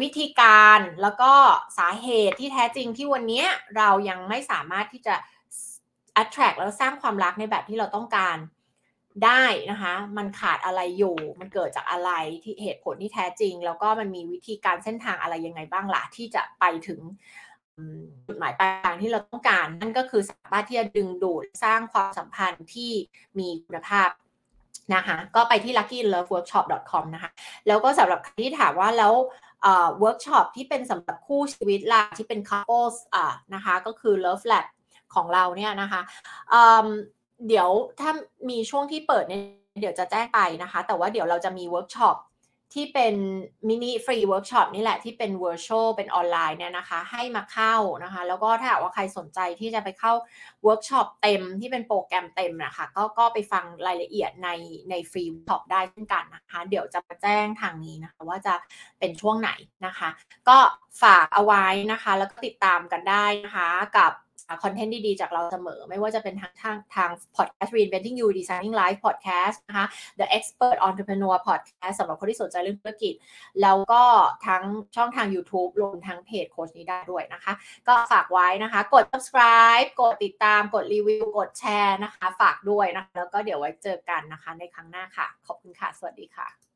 [0.00, 1.32] วิธีการแล้วก็
[1.78, 3.44] สาเหตุที่แท้จริงที่วันนี้
[3.76, 5.14] เรายังไม่สามารถที่จะ
[6.22, 8.36] attract แล้วสร้างความรักในแบบที่เราต้องการ
[9.24, 12.10] ได้นะคะ มันขาดอะไรอยู่ มันเกิดจากอะไร
[12.44, 17.00] ที่เหตุผลที่แท้จริง แล้วก็มันมีวิธีการเส้นทางอะไรยังไงบ้างล่ะที่จะไปถึง
[18.26, 22.92] จุดหมายปลายทางที่เราต้องการ นั่นก็คือสามารถที่จะดึงดูดสร้างความสัมพันธ์ที่
[23.38, 24.08] มีคุณภาพ
[24.94, 27.30] นะคะก็ไปที่ luckyinloveworkshop.com นะคะ
[27.66, 29.12] แล้วก็สำหรับใครที่ถามว่าแล้ว
[29.62, 32.96] เวิร์กช็อปที่เป็นสำหรับคู่ชีวิตล่ะที่เป็น couples
[33.54, 34.66] นะคะก็คือ love lab
[35.14, 36.00] ของเราเนี่ยนะคะ
[37.48, 37.68] เดี๋ยว
[38.00, 38.10] ถ้า
[38.50, 39.42] มีช่วงที่เปิดเนี่ย
[39.80, 42.16] เดี๋ยวจะแจ้งไปนะคะ แต่ว่าเดี๋ยวเราจะมีเวิร์กช็อป
[42.76, 43.14] ที่เป็น
[43.68, 47.74] มินิฟรีเวิร์กช็อปนี่แหละที่เป็น virtual เป็นออนไลน์เนี่ยนะคะ ให้มาเข้า
[48.04, 50.12] นะคะ แล้วก็ถ้าว่าใครสนใจที่จะไปเข้า
[50.64, 54.48] เวิร์กช็อปเต็มที่เป็นโปรแกรมเต็มนะคะก็ก็ไปฟังรายละเอียดใน
[54.90, 58.54] ในฟรีเวิร์กช็อปได้เช่นกันนะคะ เดี๋ยวจะมาแจ้งทางนี้นะคะว่าจะ
[58.98, 59.50] เป็นช่วงไหน
[59.86, 60.08] นะคะ
[60.48, 60.58] ก็
[61.02, 63.68] ฝากเอาไว้นะคะ แล้วก็ติดตามกันได้นะคะ
[63.98, 64.12] กับ
[64.64, 69.86] คอนเทนต์ดีๆ จากเราเสมอ ไม่ว่าจะเป็นทางทางทาง podcast reinventing you designing life podcast นะคะ
[70.20, 73.14] the expert entrepreneur podcast สำหรับคนที่สนใจเรื่องธุรกิจ
[73.62, 74.02] แล้วก็
[74.46, 74.64] ทั้ง
[74.96, 77.52] ช่องทาง YouTube รวมทั้งเพจโค้ชนี้ได้ด้วยนะคะ
[77.88, 86.69] ก็ฝากไว้นะคะ กด subscribe กดติดตามกดรีวิว กดแชร์นะคะ ฝากด้วยนะคะ แล้วก็เดี๋ยวไว้เจอกันนะคะในครั้งหน้าค่ะ ขอบคุณค่ะ สวัสดีค่ะ